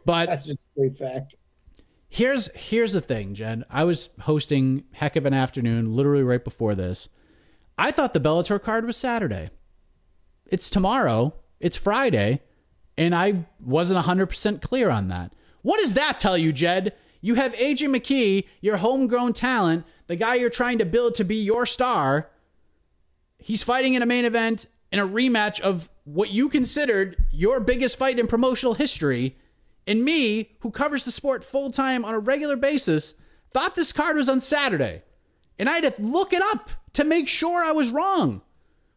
[0.05, 1.35] But that's just a great fact.
[2.09, 3.65] Here's here's the thing, Jed.
[3.69, 7.09] I was hosting heck of an afternoon, literally right before this.
[7.77, 9.49] I thought the Bellator card was Saturday.
[10.45, 11.33] It's tomorrow.
[11.59, 12.41] It's Friday,
[12.97, 15.33] and I wasn't 100% clear on that.
[15.61, 16.93] What does that tell you, Jed?
[17.19, 21.35] You have AJ McKee, your homegrown talent, the guy you're trying to build to be
[21.35, 22.29] your star.
[23.39, 27.97] He's fighting in a main event in a rematch of what you considered your biggest
[27.97, 29.35] fight in promotional history
[29.87, 33.15] and me, who covers the sport full time on a regular basis,
[33.53, 35.01] thought this card was on Saturday.
[35.57, 38.41] And I had to look it up to make sure I was wrong.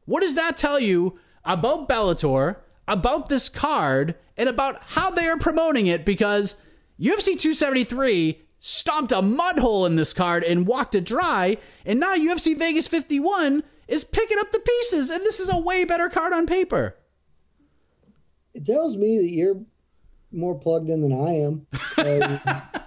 [0.05, 2.57] What does that tell you about Bellator,
[2.89, 6.05] about this card, and about how they are promoting it?
[6.05, 6.57] Because
[6.99, 12.15] UFC 273 stomped a mud hole in this card and walked it dry, and now
[12.15, 16.33] UFC Vegas 51 is picking up the pieces, and this is a way better card
[16.33, 16.97] on paper.
[18.53, 19.61] It tells me that you're
[20.33, 21.67] more plugged in than I am.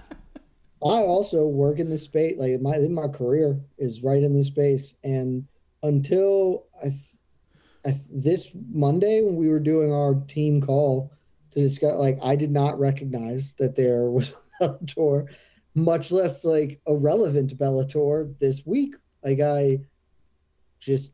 [0.85, 2.35] I also work in this space.
[2.37, 5.45] Like my my career is right in this space, and
[5.81, 6.99] until I,
[7.85, 11.11] I, this Monday when we were doing our team call
[11.51, 15.27] to discuss, like I did not recognize that there was a Bellator,
[15.75, 18.95] much less like a relevant Bellator this week.
[19.23, 19.79] Like I
[20.79, 21.11] just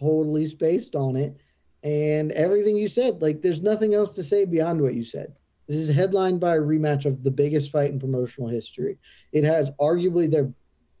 [0.00, 1.36] totally spaced on it,
[1.84, 3.22] and everything you said.
[3.22, 5.36] Like there's nothing else to say beyond what you said.
[5.72, 8.98] This is headlined by a rematch of the biggest fight in promotional history.
[9.32, 10.52] It has arguably their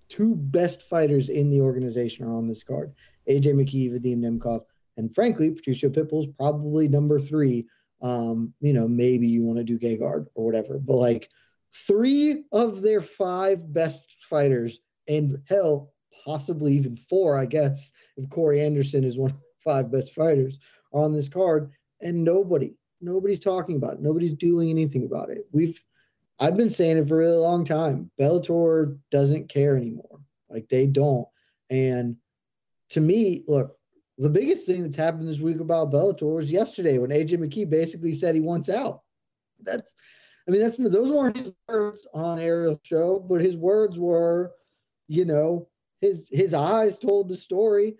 [0.08, 2.94] two best fighters in the organization are on this card
[3.28, 4.64] AJ McKee, Vadim Nemkov,
[4.96, 7.66] and frankly, Patricio Pitbull's probably number three.
[8.00, 11.28] Um, you know, maybe you want to do Gegard or whatever, but like
[11.74, 15.92] three of their five best fighters, and hell,
[16.24, 20.58] possibly even four, I guess, if Corey Anderson is one of the five best fighters,
[20.92, 24.00] on this card, and nobody, Nobody's talking about it.
[24.00, 25.46] Nobody's doing anything about it.
[25.52, 25.78] We've
[26.40, 28.10] I've been saying it for a really long time.
[28.18, 30.20] Bellator doesn't care anymore.
[30.48, 31.26] Like they don't.
[31.70, 32.16] And
[32.90, 33.76] to me, look,
[34.18, 38.14] the biggest thing that's happened this week about Bellator was yesterday when AJ McKee basically
[38.14, 39.02] said he wants out.
[39.62, 39.94] That's
[40.46, 44.52] I mean, that's those weren't his words on Ariel's show, but his words were,
[45.08, 45.68] you know,
[46.00, 47.96] his his eyes told the story.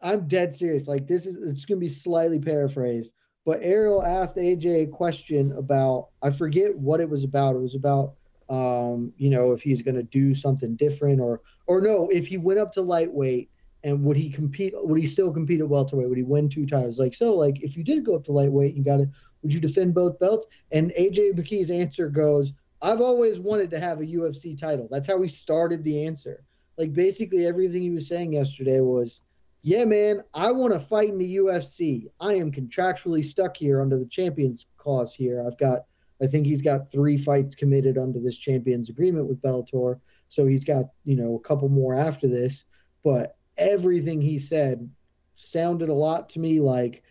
[0.00, 0.88] I'm dead serious.
[0.88, 3.12] Like this is it's gonna be slightly paraphrased
[3.44, 7.56] but Ariel asked AJ a question about I forget what it was about.
[7.56, 8.14] It was about
[8.48, 12.36] um, you know, if he's going to do something different or or no, if he
[12.36, 13.50] went up to lightweight
[13.84, 16.08] and would he compete would he still compete at welterweight?
[16.08, 16.98] Would he win two titles?
[16.98, 19.08] Like so like if you did go up to lightweight, you got to
[19.42, 20.46] would you defend both belts?
[20.70, 24.88] And AJ McKee's answer goes, I've always wanted to have a UFC title.
[24.90, 26.44] That's how he started the answer.
[26.78, 29.20] Like basically everything he was saying yesterday was
[29.62, 32.08] yeah, man, I want to fight in the UFC.
[32.20, 35.44] I am contractually stuck here under the champions clause here.
[35.46, 35.84] I've got,
[36.20, 40.00] I think he's got three fights committed under this champions agreement with Bellator.
[40.28, 42.64] So he's got, you know, a couple more after this.
[43.04, 44.90] But everything he said
[45.36, 47.04] sounded a lot to me like,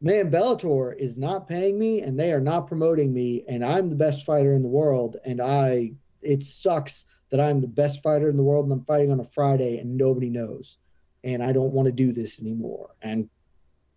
[0.00, 3.44] man, Bellator is not paying me and they are not promoting me.
[3.46, 5.18] And I'm the best fighter in the world.
[5.24, 9.12] And I, it sucks that I'm the best fighter in the world and I'm fighting
[9.12, 10.78] on a Friday and nobody knows
[11.26, 12.90] and I don't want to do this anymore.
[13.02, 13.28] And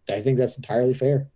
[0.10, 1.28] I think that's entirely fair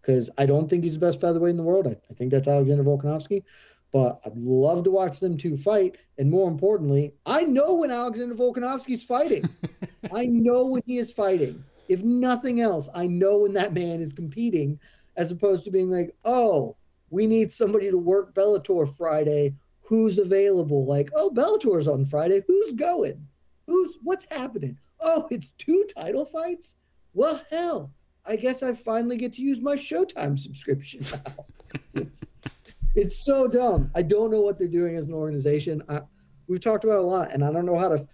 [0.00, 1.86] because I don't think he's the best featherweight in the world.
[1.86, 3.44] I, I think that's Alexander Volkanovski,
[3.92, 5.98] but I'd love to watch them two fight.
[6.16, 9.46] And more importantly, I know when Alexander Volkanovski's fighting.
[10.12, 11.62] I know when he is fighting.
[11.88, 14.80] If nothing else, I know when that man is competing,
[15.16, 16.74] as opposed to being like, oh,
[17.10, 19.54] we need somebody to work Bellator Friday.
[19.82, 20.86] Who's available?
[20.86, 22.40] Like, oh, Bellator's on Friday.
[22.46, 23.26] Who's going?
[23.66, 24.78] Who's what's happening?
[25.04, 26.74] Oh, it's two title fights?
[27.12, 27.92] Well, hell,
[28.26, 31.44] I guess I finally get to use my Showtime subscription now.
[31.94, 32.34] it's,
[32.94, 33.90] it's so dumb.
[33.94, 35.82] I don't know what they're doing as an organization.
[35.88, 36.00] I,
[36.48, 38.08] we've talked about a lot, and I don't know how to.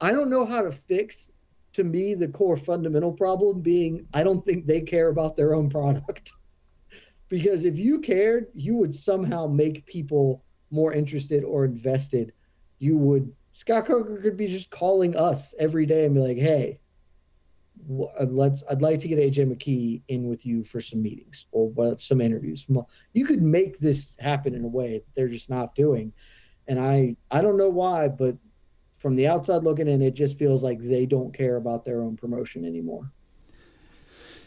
[0.00, 1.30] I don't know how to fix.
[1.74, 5.70] To me, the core fundamental problem being I don't think they care about their own
[5.70, 6.32] product.
[7.28, 12.32] because if you cared, you would somehow make people more interested or invested.
[12.78, 16.80] You would Scott Coker could be just calling us every day and be like, "Hey,
[17.86, 22.22] let's I'd like to get AJ McKee in with you for some meetings or some
[22.22, 22.66] interviews.
[23.12, 26.10] You could make this happen in a way that they're just not doing,
[26.68, 28.34] and I I don't know why, but
[28.96, 32.16] from the outside looking in, it just feels like they don't care about their own
[32.16, 33.12] promotion anymore.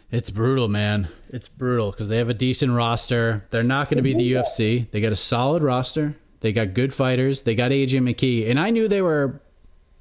[0.10, 1.08] It's brutal, man.
[1.30, 3.46] It's brutal because they have a decent roster.
[3.52, 4.90] They're not going to be the UFC.
[4.90, 6.16] They got a solid roster.
[6.44, 7.42] They got good fighters.
[7.42, 9.42] They got AJ McKee, and I knew they were,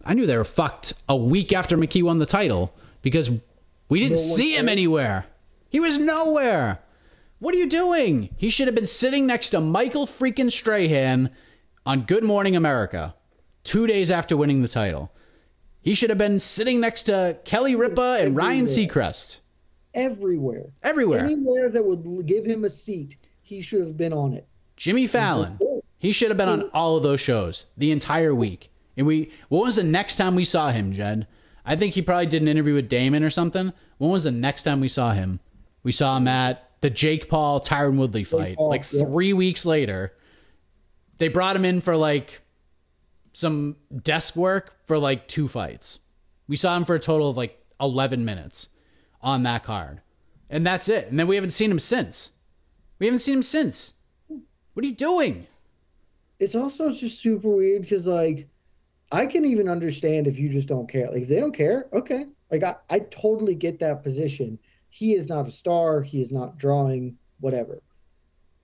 [0.05, 3.31] I knew they were fucked a week after McKee won the title because
[3.89, 5.27] we didn't no see him anywhere.
[5.69, 6.81] He was nowhere.
[7.39, 8.31] What are you doing?
[8.37, 11.31] He should have been sitting next to Michael freaking Strahan
[11.87, 13.15] on Good Morning America
[13.63, 15.13] two days after winning the title.
[15.81, 19.39] He should have been sitting next to Kelly Ripa and Ryan Seacrest.
[19.95, 20.73] Everywhere.
[20.83, 21.25] Everywhere.
[21.25, 24.49] Anywhere that would give him a seat, he should have been on it.
[24.77, 25.57] Jimmy Fallon.
[26.03, 28.73] He should have been on all of those shows the entire week.
[28.97, 31.29] And we what was the next time we saw him, Jed?
[31.65, 33.73] I think he probably did an interview with Damon or something.
[33.99, 35.39] When was the next time we saw him?
[35.85, 38.57] We saw him at the Jake Paul Tyron Woodley fight.
[38.57, 39.35] Paul, like three yeah.
[39.35, 40.13] weeks later,
[41.19, 42.41] they brought him in for like
[43.33, 46.01] some desk work for like two fights.
[46.49, 48.71] We saw him for a total of like 11 minutes
[49.21, 50.01] on that card.
[50.51, 51.07] And that's it.
[51.07, 52.33] And then we haven't seen him since.
[52.99, 53.95] We haven't seen him since.
[54.27, 55.47] What are you doing?
[56.43, 58.49] It's also just super weird because, like,
[59.13, 61.09] I can even understand if you just don't care.
[61.09, 62.27] Like if they don't care, okay.
[62.51, 64.59] Like I, I totally get that position.
[64.89, 66.03] He is not a star.
[66.03, 67.81] He is not drawing whatever.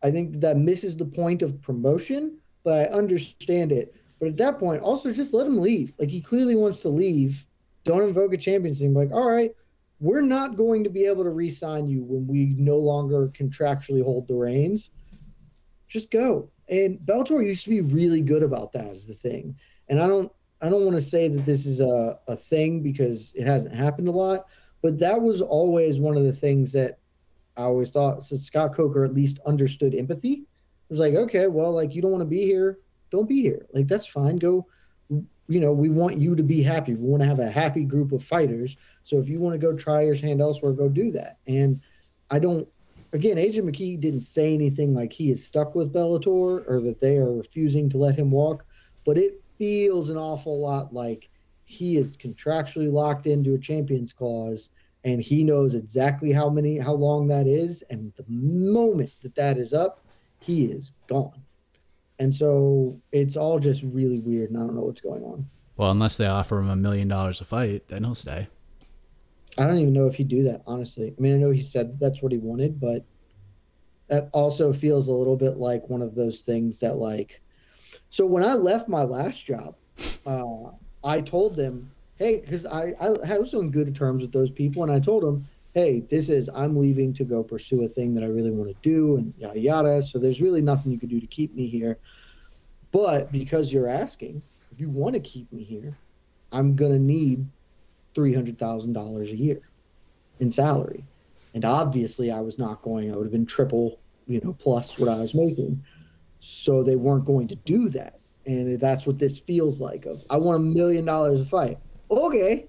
[0.03, 3.95] I think that misses the point of promotion, but I understand it.
[4.19, 5.93] But at that point, also just let him leave.
[6.01, 7.45] Like he clearly wants to leave.
[7.85, 8.83] Don't invoke a champions.
[8.83, 9.55] Like, all right,
[10.01, 14.27] we're not going to be able to re-sign you when we no longer contractually hold
[14.27, 14.91] the reins.
[15.87, 16.51] Just go.
[16.69, 19.57] And Bellator used to be really good about that as the thing.
[19.89, 23.33] And I don't I don't want to say that this is a, a thing because
[23.35, 24.47] it hasn't happened a lot,
[24.83, 26.99] but that was always one of the things that
[27.57, 30.33] I always thought so Scott Coker at least understood empathy.
[30.33, 32.79] It was like, okay, well, like you don't want to be here,
[33.11, 33.67] don't be here.
[33.73, 34.37] Like that's fine.
[34.37, 34.67] Go
[35.49, 36.95] you know, we want you to be happy.
[36.95, 38.77] We want to have a happy group of fighters.
[39.03, 41.39] So if you want to go try your hand elsewhere, go do that.
[41.47, 41.81] And
[42.31, 42.69] I don't
[43.13, 47.17] again, AJ McKee didn't say anything like he is stuck with Bellator or that they
[47.17, 48.65] are refusing to let him walk,
[49.05, 51.29] but it feels an awful lot like
[51.65, 54.71] he is contractually locked into a champions clause
[55.05, 57.83] and he knows exactly how many how long that is.
[57.91, 60.05] And the moment that that is up
[60.41, 61.43] he is gone.
[62.19, 65.49] And so it's all just really weird and i don't know what's going on.
[65.77, 68.49] Well unless they offer him a million dollars a fight then he'll stay
[69.59, 71.99] i don't even know if he'd do that honestly i mean i know he said
[72.01, 73.05] that's what he wanted but
[74.09, 77.41] that also feels a little bit like one of those things that like
[78.11, 79.75] so when I left my last job,
[80.27, 80.71] uh,
[81.05, 84.91] I told them, hey, because I, I was on good terms with those people, and
[84.91, 88.29] I told them, hey, this is I'm leaving to go pursue a thing that I
[88.29, 90.03] really want to do, and yada yada.
[90.03, 91.99] So there's really nothing you could do to keep me here.
[92.91, 94.41] But because you're asking,
[94.73, 95.97] if you want to keep me here,
[96.51, 97.47] I'm gonna need
[98.19, 99.61] three hundred thousand dollars a year
[100.41, 101.05] in salary,
[101.55, 103.13] and obviously I was not going.
[103.13, 105.85] I would have been triple, you know, plus what I was making.
[106.41, 108.19] So they weren't going to do that.
[108.45, 111.79] And that's what this feels like of I want a million dollars a fight.
[112.11, 112.67] Okay.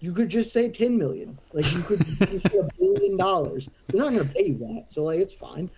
[0.00, 1.38] You could just say ten million.
[1.54, 3.70] Like you could just say a billion dollars.
[3.88, 4.84] They're not gonna pay you that.
[4.88, 5.70] So like it's fine.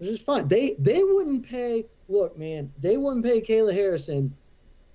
[0.00, 0.48] It's just fine.
[0.48, 4.36] They they wouldn't pay look, man, they wouldn't pay Kayla Harrison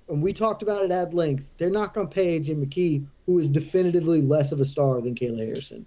[0.10, 1.46] and we talked about it at length.
[1.58, 5.46] They're not gonna pay Jim McKee, who is definitively less of a star than Kayla
[5.46, 5.86] Harrison.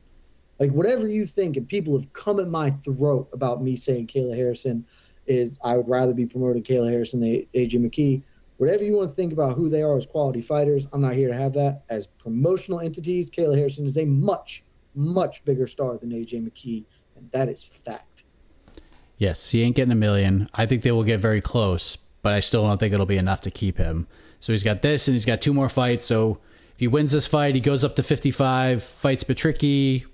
[0.59, 4.35] Like whatever you think, and people have come at my throat about me saying Kayla
[4.35, 4.85] Harrison
[5.27, 8.23] is I would rather be promoting Kayla Harrison than AJ McKee.
[8.57, 11.29] Whatever you want to think about who they are as quality fighters, I'm not here
[11.29, 11.85] to have that.
[11.91, 14.65] As promotional entities, Kayla Harrison is a much,
[14.97, 16.85] much bigger star than AJ McKee,
[17.15, 18.25] and that is fact.
[19.17, 20.49] Yes, he ain't getting a million.
[20.55, 21.99] I think they will get very close,
[22.29, 24.07] but I still don't think it'll be enough to keep him.
[24.39, 26.05] So he's got this, and he's got two more fights.
[26.05, 26.33] So
[26.75, 30.05] if he wins this fight, he goes up to 55, fights Patricky,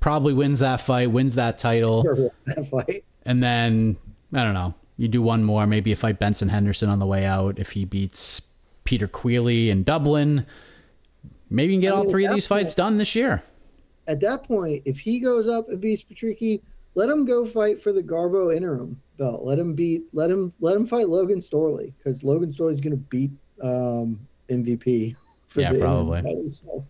[0.00, 2.04] probably wins that fight, wins that title.
[2.04, 3.04] Sure wins that fight.
[3.26, 3.98] And then
[4.32, 4.72] I don't know.
[4.96, 7.58] You do one more, maybe you fight Benson Henderson on the way out.
[7.58, 8.40] If he beats
[8.84, 10.46] Peter Queally in Dublin,
[11.50, 13.42] maybe you can get I mean, all three of these point, fights done this year.
[14.06, 16.62] At that point, if he goes up and beats Patricky,
[16.98, 19.44] let him go fight for the Garbo interim belt.
[19.44, 20.02] Let him beat.
[20.12, 20.52] Let him.
[20.60, 23.30] Let him fight Logan Storley because Logan Storley's going to beat
[23.62, 24.18] um,
[24.50, 25.14] MVP.
[25.54, 26.48] yeah, probably.
[26.48, 26.84] So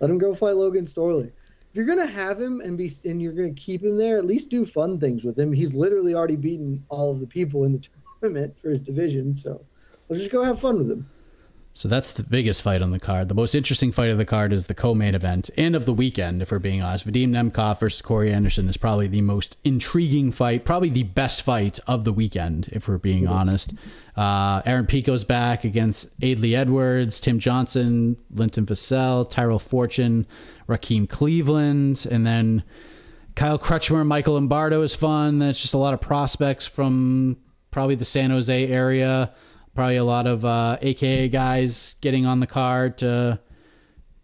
[0.00, 1.30] let him go fight Logan Storley
[1.72, 4.50] if you're gonna have him and be and you're gonna keep him there, at least
[4.50, 5.50] do fun things with him.
[5.50, 7.82] He's literally already beaten all of the people in the
[8.20, 9.64] tournament for his division, so
[10.08, 11.08] let's just go have fun with him.
[11.74, 13.28] So that's the biggest fight on the card.
[13.28, 16.42] The most interesting fight of the card is the co-main event and of the weekend,
[16.42, 17.06] if we're being honest.
[17.06, 21.78] Vadim Nemkov versus Corey Anderson is probably the most intriguing fight, probably the best fight
[21.86, 23.72] of the weekend, if we're being honest.
[24.16, 30.26] Uh, Aaron Pico's back against Adli Edwards, Tim Johnson, Linton Vassell, Tyrell Fortune,
[30.68, 32.64] Rakim Cleveland, and then
[33.34, 35.38] Kyle Crutchmer, Michael Lombardo is fun.
[35.38, 37.38] That's just a lot of prospects from
[37.70, 39.32] probably the San Jose area.
[39.74, 43.40] Probably a lot of uh, AKA guys getting on the card to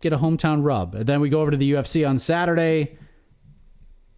[0.00, 0.94] get a hometown rub.
[0.94, 2.98] And then we go over to the UFC on Saturday.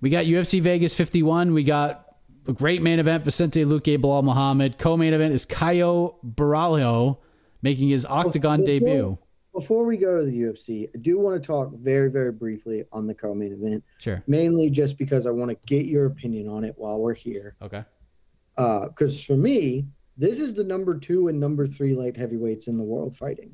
[0.01, 1.53] We got UFC Vegas 51.
[1.55, 2.05] We got
[2.49, 4.77] a great main event, Vicente Luque, Belal Muhammad.
[4.79, 7.19] Co-main event is Caio Borralho
[7.63, 9.19] making his Octagon Before- debut.
[9.53, 13.07] Before we go to the UFC, I do want to talk very, very briefly on
[13.09, 14.23] the co-main event, Sure.
[14.29, 17.57] mainly just because I want to get your opinion on it while we're here.
[17.61, 17.85] Okay.
[18.57, 19.87] Because for me,
[20.21, 23.51] this is the number two and number three light heavyweights in the world fighting.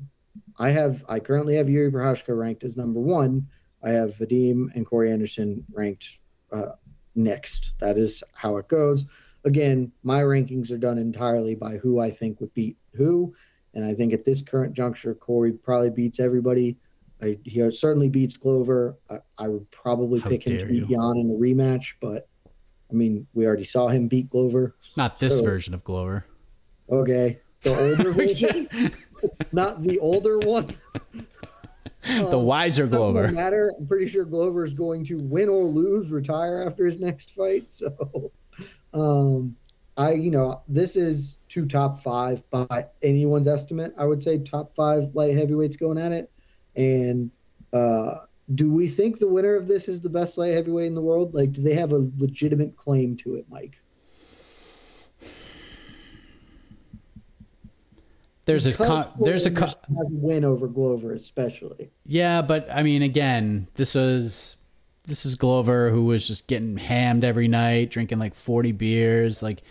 [0.59, 3.47] I have, I currently have Jiri Prochazka ranked as number one.
[3.83, 6.17] I have Vadim and Corey Anderson ranked
[6.51, 6.71] uh,
[7.15, 7.71] next.
[7.79, 9.05] That is how it goes.
[9.45, 13.33] Again, my rankings are done entirely by who I think would beat who.
[13.73, 16.75] And I think at this current juncture, Corey probably beats everybody.
[17.21, 18.97] I, he certainly beats Glover.
[19.09, 20.89] I, I would probably How pick him to beat.
[20.89, 22.27] Jan in a rematch, but
[22.91, 24.75] I mean, we already saw him beat Glover.
[24.97, 26.25] Not this So- version of Glover.
[26.89, 28.67] Okay, the older version,
[29.51, 30.73] not the older one.
[32.07, 33.31] the wiser Doesn't Glover.
[33.31, 33.73] matter.
[33.77, 37.69] I'm pretty sure Glover is going to win or lose, retire after his next fight.
[37.69, 38.31] So,
[38.93, 39.55] um,
[39.97, 43.93] I, you know, this is two top five by anyone's estimate.
[43.97, 46.31] I would say top five light heavyweights going at it.
[46.75, 47.29] And
[47.73, 48.19] uh,
[48.55, 51.33] do we think the winner of this is the best light heavyweight in the world?
[51.33, 53.79] Like, do they have a legitimate claim to it, Mike?
[58.47, 59.67] There's a con- there's a con-
[59.97, 61.91] has a win over Glover, especially.
[62.05, 64.55] yeah, but I mean, again, this was
[65.03, 69.43] this is Glover who was just getting hammed every night, drinking like forty beers.
[69.43, 69.63] Like,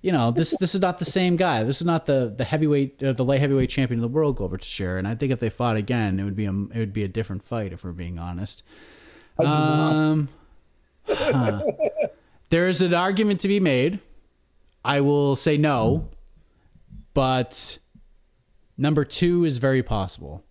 [0.00, 1.62] you know, this this is not the same guy.
[1.62, 4.56] This is not the the heavyweight, uh, the light heavyweight champion of the world, Glover
[4.56, 4.98] Teixeira.
[4.98, 7.08] And I think if they fought again, it would be a it would be a
[7.08, 7.74] different fight.
[7.74, 8.62] If we're being honest.
[9.38, 9.96] I do not.
[10.08, 10.28] Um,
[11.06, 11.60] huh.
[12.48, 14.00] there is an argument to be made.
[14.84, 16.08] I will say no,
[17.14, 17.78] but
[18.82, 20.44] number two is very possible.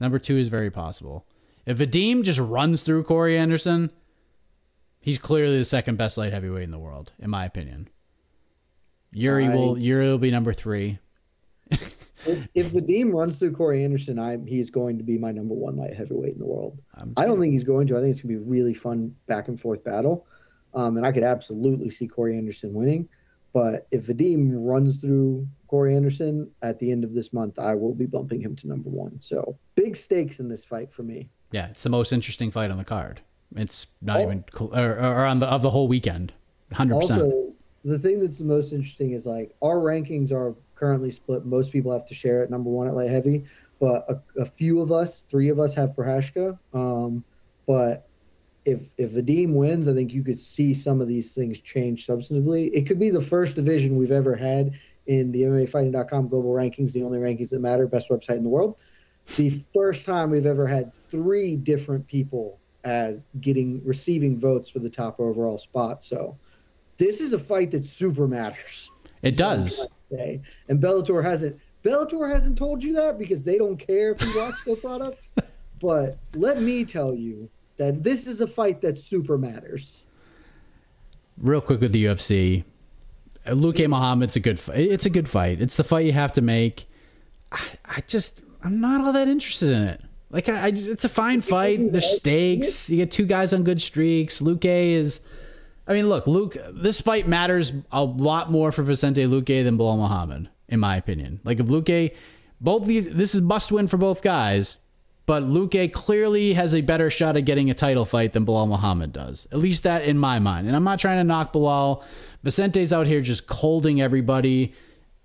[0.00, 1.26] Number two is very possible.
[1.66, 3.90] If Vadim just runs through Corey Anderson,
[5.00, 7.88] he's clearly the second best light heavyweight in the world, in my opinion.
[9.14, 10.98] Jiri I- will Jiri will be number three.
[11.70, 15.76] if, if Vadim runs through Corey Anderson, I he's going to be my number one
[15.76, 16.78] light heavyweight in the world.
[16.96, 17.96] Um, I don't think he's going to.
[17.96, 20.26] I think it's going to be a really fun back and forth battle,
[20.74, 23.08] um, and I could absolutely see Corey Anderson winning.
[23.52, 27.94] But if Vadim runs through Corey Anderson at the end of this month, I will
[27.94, 29.16] be bumping him to number one.
[29.22, 31.30] So big stakes in this fight for me.
[31.50, 33.22] Yeah, it's the most interesting fight on the card.
[33.56, 34.22] It's not Oh.
[34.24, 36.34] even cl- or, or on the of the whole weekend.
[36.74, 37.22] Hundred percent.
[37.22, 37.54] Also,
[37.86, 41.46] the thing that's the most interesting is like our rankings are currently split.
[41.46, 43.46] Most people have to share at number one at light heavy,
[43.80, 46.58] but a, a few of us, three of us, have Prochazka.
[46.74, 47.24] Um,
[47.66, 48.06] but
[48.66, 52.70] if if Vadim wins, I think you could see some of these things change substantively.
[52.74, 54.74] It could be the first division we've ever had
[55.06, 58.76] in the MMAfighting.com global rankings, the only rankings that matter, best website in the world.
[59.36, 64.90] The first time we've ever had three different people as getting receiving votes for the
[64.90, 66.04] top overall spot.
[66.04, 66.36] So
[66.98, 68.90] this is a fight that super matters.
[69.22, 69.86] It does.
[70.10, 74.54] And Bellator hasn't Bellator hasn't told you that because they don't care if you watch
[74.64, 75.28] their product.
[75.80, 80.04] But let me tell you that this is a fight that super matters.
[81.38, 82.62] Real quick with the UFC,
[83.46, 84.78] Luque Muhammad's a good fight.
[84.78, 85.60] It's a good fight.
[85.60, 86.86] It's the fight you have to make.
[87.50, 90.00] I, I just I'm not all that interested in it.
[90.30, 91.92] Like I, I it's a fine fight.
[91.92, 92.88] There's stakes.
[92.88, 94.40] You get two guys on good streaks.
[94.40, 95.20] Luque is.
[95.86, 96.82] I mean, look, Luque.
[96.82, 101.40] This fight matters a lot more for Vicente Luque than Belal Muhammad, in my opinion.
[101.44, 102.14] Like if Luque,
[102.60, 104.78] both these, this is must win for both guys.
[105.24, 109.12] But Luque clearly has a better shot at getting a title fight than Belal Muhammad
[109.12, 109.46] does.
[109.52, 110.66] At least that in my mind.
[110.66, 112.02] And I'm not trying to knock Belal.
[112.42, 114.74] Vicente's out here just colding everybody.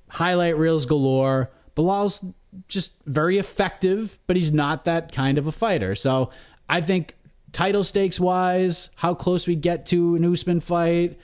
[0.10, 1.52] Highlight reels galore.
[1.76, 2.24] Belal's
[2.68, 5.96] just very effective, but he's not that kind of a fighter.
[5.96, 6.32] So
[6.70, 7.16] I think
[7.52, 11.20] title stakes wise, how close we get to an Usman fight,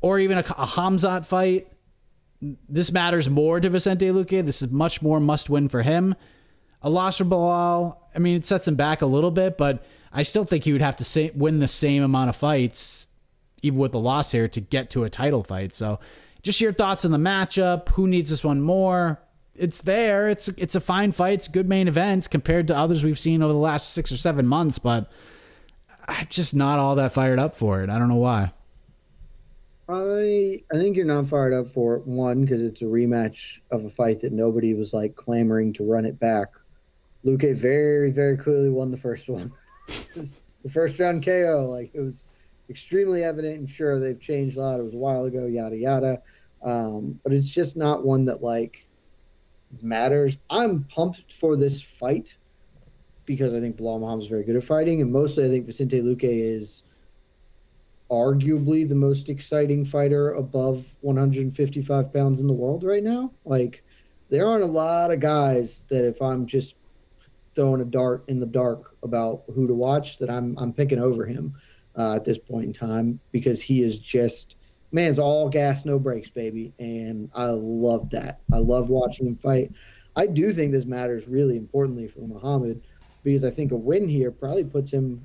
[0.00, 1.68] or even a, a Khamzat fight,
[2.68, 4.44] this matters more to Vicente Luque.
[4.44, 6.14] This is much more must win for him.
[6.82, 10.22] A loss for Bilal, I mean, it sets him back a little bit, but I
[10.22, 13.05] still think he would have to say, win the same amount of fights,
[13.62, 15.74] even with the loss here, to get to a title fight.
[15.74, 16.00] So,
[16.42, 17.88] just your thoughts on the matchup.
[17.90, 19.20] Who needs this one more?
[19.58, 20.28] it's there.
[20.28, 21.34] It's it's a fine fight.
[21.34, 24.16] It's a good main event compared to others we've seen over the last six or
[24.16, 25.10] seven months, but
[26.08, 27.90] I'm just not all that fired up for it.
[27.90, 28.52] I don't know why.
[29.88, 32.06] I I think you're not fired up for it.
[32.06, 36.04] One, because it's a rematch of a fight that nobody was like clamoring to run
[36.04, 36.48] it back.
[37.24, 39.52] Luque very very clearly won the first one.
[39.86, 42.26] the first round KO, like it was
[42.68, 44.80] extremely evident and sure they've changed a lot.
[44.80, 46.22] It was a while ago, yada yada.
[46.62, 48.86] Um, but it's just not one that like
[49.82, 50.36] matters.
[50.50, 52.36] I'm pumped for this fight
[53.24, 56.22] because I think Belal Muhammad's very good at fighting, and mostly I think Vicente Luque
[56.22, 56.82] is
[58.10, 63.32] arguably the most exciting fighter above 155 pounds in the world right now.
[63.44, 63.82] Like,
[64.30, 66.74] there aren't a lot of guys that if I'm just
[67.56, 71.26] throwing a dart in the dark about who to watch, that I'm I'm picking over
[71.26, 71.54] him
[71.96, 74.56] uh, at this point in time because he is just
[74.92, 78.40] man's all gas, no brakes, baby, and I love that.
[78.52, 79.72] I love watching him fight.
[80.14, 82.82] I do think this matters really importantly for Muhammad
[83.22, 85.22] because I think a win here probably puts him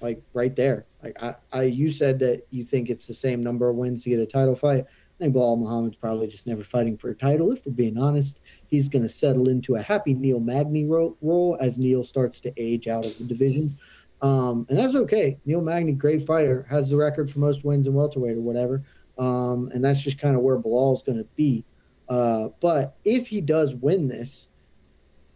[0.00, 0.86] like right there.
[1.02, 4.10] Like I, I you said that you think it's the same number of wins to
[4.10, 4.84] get a title fight.
[4.84, 7.52] I think Belal Muhammad's probably just never fighting for a title.
[7.52, 11.78] If we're being honest, he's going to settle into a happy Neil Magny role as
[11.78, 13.76] Neil starts to age out of the division.
[14.24, 15.38] Um, and that's okay.
[15.44, 18.82] Neil Magny, great fighter, has the record for most wins in welterweight or whatever.
[19.18, 21.62] Um, and that's just kind of where Belal's going to be.
[22.08, 24.46] Uh, but if he does win this,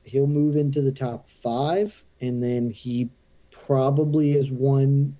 [0.05, 3.11] he'll move into the top five, and then he
[3.51, 5.15] probably is one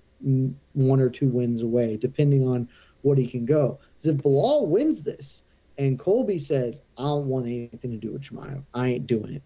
[0.73, 2.67] one or two wins away, depending on
[3.01, 3.79] what he can go.
[3.97, 5.43] Because if Belal wins this,
[5.77, 8.65] and Colby says, "I don't want anything to do with Chimaev.
[8.73, 9.43] I ain't doing it,"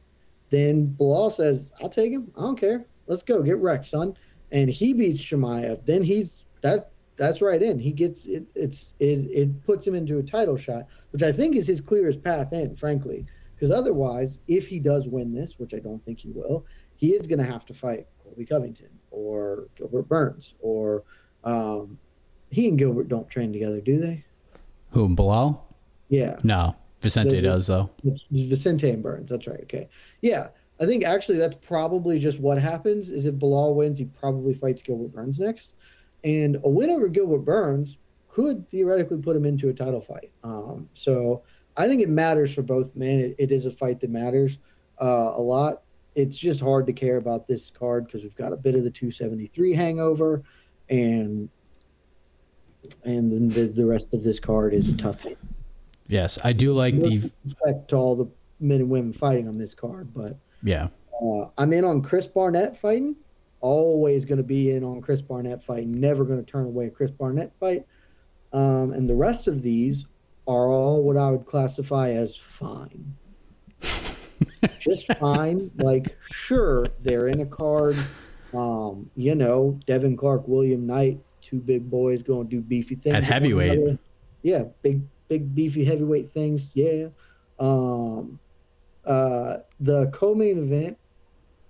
[0.49, 2.31] then Belal says, "I'll take him.
[2.37, 2.87] I don't care.
[3.07, 4.15] Let's go get wrecked, son."
[4.51, 5.85] And he beats Chimaev.
[5.85, 7.79] Then he's that that's right in.
[7.79, 8.45] He gets it.
[8.55, 9.29] It's it.
[9.31, 12.75] It puts him into a title shot, which I think is his clearest path in,
[12.75, 13.25] frankly.
[13.55, 16.65] Because otherwise, if he does win this, which I don't think he will,
[16.95, 21.03] he is going to have to fight Colby Covington or Gilbert Burns or
[21.43, 21.97] um,
[22.49, 24.23] he and Gilbert don't train together, do they?
[24.91, 25.59] Who Belal?
[26.09, 26.37] Yeah.
[26.43, 27.89] No, Vicente the, does though.
[28.31, 29.29] Vicente and Burns.
[29.29, 29.61] That's right.
[29.63, 29.89] Okay.
[30.21, 33.09] Yeah, I think actually that's probably just what happens.
[33.09, 35.73] Is if Belal wins, he probably fights Gilbert Burns next,
[36.23, 37.97] and a win over Gilbert Burns
[38.29, 40.31] could theoretically put him into a title fight.
[40.43, 41.43] Um, so
[41.77, 43.19] I think it matters for both men.
[43.19, 44.57] It, it is a fight that matters
[44.99, 45.83] uh, a lot.
[46.15, 48.91] It's just hard to care about this card because we've got a bit of the
[48.91, 50.43] 273 hangover,
[50.89, 51.49] and
[53.03, 55.37] and then the, the rest of this card is a tough hit.
[56.07, 58.27] Yes, I do like no the respect to all the
[58.59, 60.87] men and women fighting on this card, but yeah,
[61.23, 63.15] uh, I'm in on Chris Barnett fighting.
[63.61, 65.91] Always going to be in on Chris Barnett fighting.
[65.91, 67.85] Never going to turn away a Chris Barnett fight.
[68.51, 70.05] Um, and the rest of these
[70.47, 73.15] are all what I would classify as fine.
[74.79, 75.71] Just fine.
[75.77, 77.95] Like, sure, they're in a card.
[78.53, 83.15] Um, you know, Devin Clark, William Knight, two big boys going to do beefy things.
[83.15, 83.97] At heavyweight.
[84.41, 86.69] Yeah, big, big, beefy heavyweight things.
[86.73, 87.07] Yeah.
[87.59, 88.39] Um,
[89.05, 90.97] uh, the co-main event.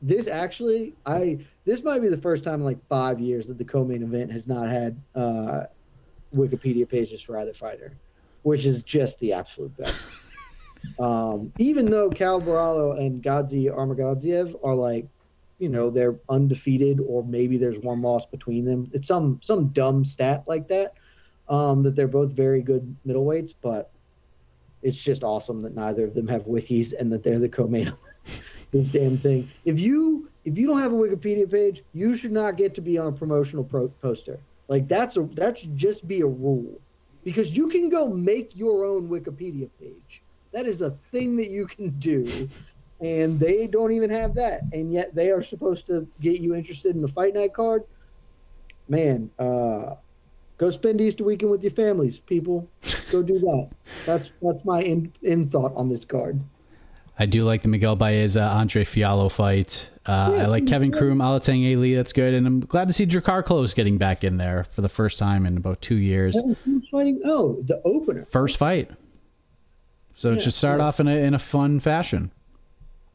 [0.02, 3.64] This actually, I this might be the first time in like five years that the
[3.64, 5.64] co-main event has not had uh,
[6.36, 7.98] Wikipedia pages for either fighter,
[8.42, 10.08] which is just the absolute best.
[11.00, 15.08] um, even though Caio Borralho and Gadzhi Omargadzhiev are like,
[15.58, 18.86] you know, they're undefeated, or maybe there's one loss between them.
[18.92, 20.94] It's some some dumb stat like that.
[21.48, 23.93] Um, that they're both very good middleweights, but
[24.84, 27.92] it's just awesome that neither of them have wikis and that they're the co-main
[28.74, 29.50] this damn thing.
[29.64, 32.98] If you if you don't have a Wikipedia page, you should not get to be
[32.98, 34.40] on a promotional pro- poster.
[34.68, 36.82] Like that's a that should just be a rule,
[37.24, 40.22] because you can go make your own Wikipedia page.
[40.52, 42.50] That is a thing that you can do,
[43.00, 46.96] and they don't even have that, and yet they are supposed to get you interested
[46.96, 47.84] in the fight night card.
[48.90, 49.96] Man, uh,
[50.58, 52.70] go spend Easter weekend with your families, people.
[53.12, 53.70] Go do that.
[54.06, 56.40] That's that's my in, in thought on this card.
[57.20, 59.90] I do like the Miguel Baeza Andre Fialho fight.
[60.06, 61.96] Uh, yeah, I like Kevin Croom, Alatengheili.
[61.96, 64.90] That's good, and I'm glad to see Drakkar Klose getting back in there for the
[64.90, 66.36] first time in about two years.
[66.90, 68.90] Fighting, oh, the opener, first fight.
[70.16, 70.86] So yeah, it should start yeah.
[70.86, 72.32] off in a in a fun fashion.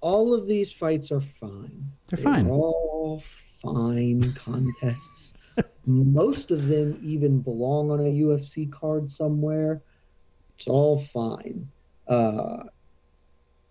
[0.01, 1.91] All of these fights are fine.
[2.07, 2.49] They're, They're fine.
[2.49, 3.21] All
[3.63, 5.28] fine contests.
[5.87, 9.83] Most of them even belong on a UFC card somewhere.
[10.59, 11.69] It's all fine.
[12.07, 12.65] Uh,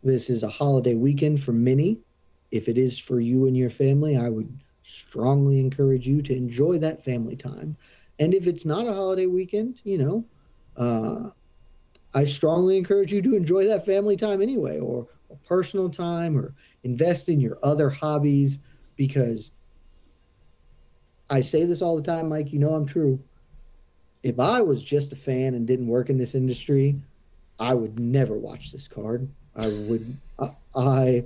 [0.04, 2.00] this is a holiday weekend for many.
[2.52, 6.80] If it is for you and your family, I would strongly encourage you to enjoy
[6.80, 7.78] that family time.
[8.20, 10.26] And if it's not a holiday weekend, you know,
[10.78, 11.30] uh,
[12.14, 16.56] I strongly encourage you to enjoy that family time anyway, or, or personal time, or
[16.84, 18.60] invest in your other hobbies
[18.96, 19.52] because
[21.30, 22.54] I say this all the time, Mike.
[22.54, 23.20] You know I'm true.
[24.24, 26.96] If I was just a fan and didn't work in this industry,
[27.60, 29.28] I would never watch this card.
[29.56, 30.18] I would.
[30.40, 31.24] I, I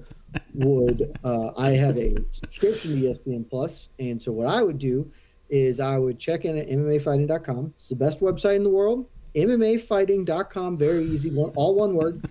[0.54, 1.18] would.
[1.24, 5.10] Uh, I have a subscription to ESPN Plus, and so what I would do
[5.50, 7.74] is I would check in at MMAfighting.com.
[7.78, 9.06] It's the best website in the world.
[9.36, 12.26] MMAfighting.com, very easy, one, all one word.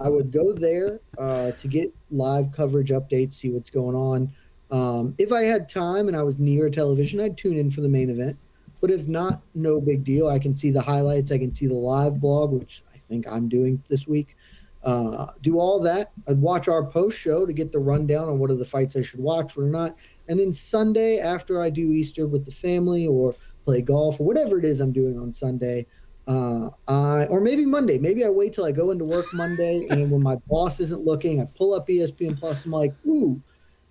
[0.00, 4.32] I would go there uh, to get live coverage updates, see what's going on.
[4.74, 7.80] Um, if I had time and I was near a television, I'd tune in for
[7.80, 8.36] the main event.
[8.80, 10.26] But if not, no big deal.
[10.26, 11.30] I can see the highlights.
[11.30, 14.36] I can see the live blog, which I think I'm doing this week.
[14.82, 16.10] Uh, do all that.
[16.26, 19.02] I'd watch our post show to get the rundown on what are the fights I
[19.02, 19.96] should watch, are not.
[20.28, 23.32] And then Sunday, after I do Easter with the family or
[23.64, 25.86] play golf or whatever it is I'm doing on Sunday,
[26.26, 27.98] uh, I or maybe Monday.
[27.98, 31.40] Maybe I wait till I go into work Monday, and when my boss isn't looking,
[31.40, 32.64] I pull up ESPN Plus.
[32.64, 33.40] I'm like, ooh,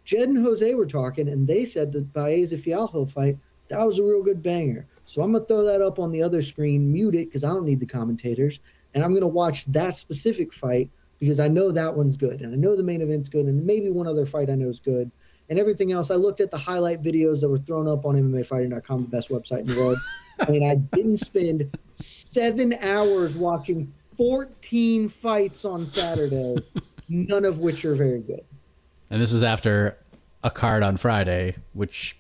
[0.06, 3.38] Jed and Jose were talking, and they said the Baeza Fialho fight
[3.70, 4.86] that was a real good banger.
[5.06, 7.66] So I'm gonna throw that up on the other screen, mute it because I don't
[7.66, 8.60] need the commentators,
[8.94, 10.90] and I'm gonna watch that specific fight
[11.20, 13.90] because I know that one's good, and I know the main event's good, and maybe
[13.90, 15.10] one other fight I know is good,
[15.50, 16.12] and everything else.
[16.12, 19.62] I looked at the highlight videos that were thrown up on MMAfighting.com, the best website
[19.62, 19.98] in the world,
[20.48, 26.58] and I didn't spend seven hours watching 14 fights on Saturday,
[27.10, 28.44] none of which are very good.
[29.14, 29.96] And this is after
[30.44, 32.18] a card on Friday, which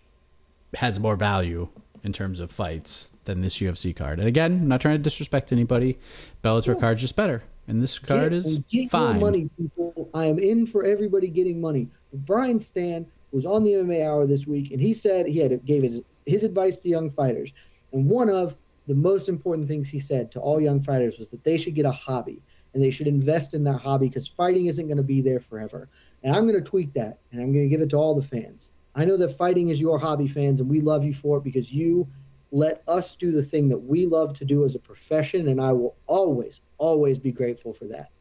[0.75, 1.67] has more value
[2.03, 4.19] in terms of fights than this UFC card.
[4.19, 5.97] And again, I'm not trying to disrespect anybody.
[6.43, 7.41] Bellator card's just better.
[7.67, 9.19] And this card get, is get fine.
[9.19, 10.07] money, people.
[10.13, 11.89] I am in for everybody getting money.
[12.13, 15.81] Brian Stann was on the MMA Hour this week, and he said he had gave
[15.81, 17.53] his, his advice to young fighters.
[17.91, 18.55] And one of
[18.85, 21.87] the most important things he said to all young fighters was that they should get
[21.87, 22.39] a hobby
[22.75, 25.89] and they should invest in that hobby because fighting isn't going to be there forever.
[26.23, 28.25] And I'm going to tweet that and I'm going to give it to all the
[28.25, 28.69] fans.
[28.95, 31.71] I know that fighting is your hobby, fans, and we love you for it because
[31.71, 32.07] you
[32.51, 35.47] let us do the thing that we love to do as a profession.
[35.47, 38.11] And I will always, always be grateful for that.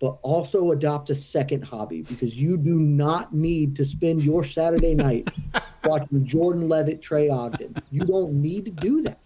[0.00, 4.94] But also adopt a second hobby because you do not need to spend your Saturday
[4.94, 5.30] night
[5.84, 7.74] watching Jordan Levitt, Trey Ogden.
[7.90, 9.18] You don't need to do that.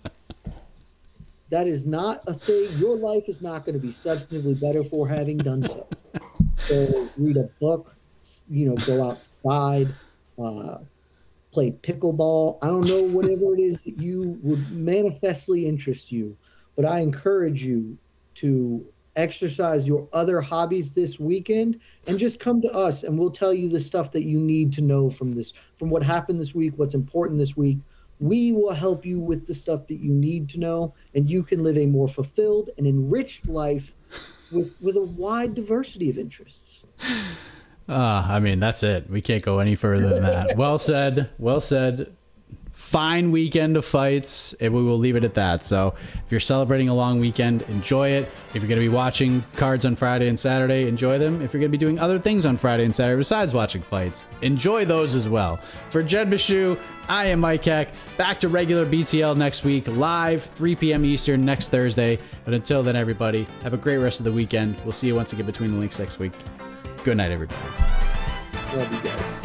[1.48, 2.76] That is not a thing.
[2.78, 5.86] Your life is not going to be substantively better for having done so.
[6.66, 7.94] So read a book,
[8.48, 9.88] you know, go outside,
[10.42, 10.78] uh,
[11.52, 12.58] play pickleball.
[12.62, 16.36] I don't know, whatever it is that you would manifestly interest you.
[16.74, 17.96] But I encourage you
[18.36, 18.86] to
[19.16, 23.68] exercise your other hobbies this weekend and just come to us and we'll tell you
[23.68, 26.94] the stuff that you need to know from this, from what happened this week, what's
[26.94, 27.78] important this week.
[28.20, 31.62] We will help you with the stuff that you need to know, and you can
[31.62, 33.94] live a more fulfilled and enriched life
[34.50, 36.84] with, with a wide diversity of interests.
[37.88, 39.08] Uh, I mean, that's it.
[39.08, 40.54] We can't go any further than that.
[40.56, 41.30] well said.
[41.38, 42.12] Well said.
[42.72, 45.64] Fine weekend of fights, and we will leave it at that.
[45.64, 45.94] So,
[46.24, 48.30] if you're celebrating a long weekend, enjoy it.
[48.50, 51.40] If you're going to be watching cards on Friday and Saturday, enjoy them.
[51.40, 54.26] If you're going to be doing other things on Friday and Saturday besides watching fights,
[54.42, 55.56] enjoy those as well.
[55.90, 57.88] For Jed Meshew, I am Mike Heck.
[58.18, 61.04] Back to regular BTL next week, live 3 p.m.
[61.04, 62.18] Eastern next Thursday.
[62.44, 64.80] But until then, everybody, have a great rest of the weekend.
[64.84, 66.32] We'll see you once again between the links next week.
[67.06, 67.60] Good night, everybody.
[68.74, 69.36] Love you guys.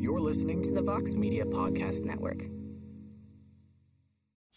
[0.00, 2.44] You're listening to the Vox Media Podcast Network.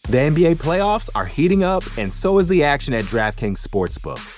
[0.08, 4.37] The NBA playoffs are heating up, and so is the action at DraftKings Sportsbook,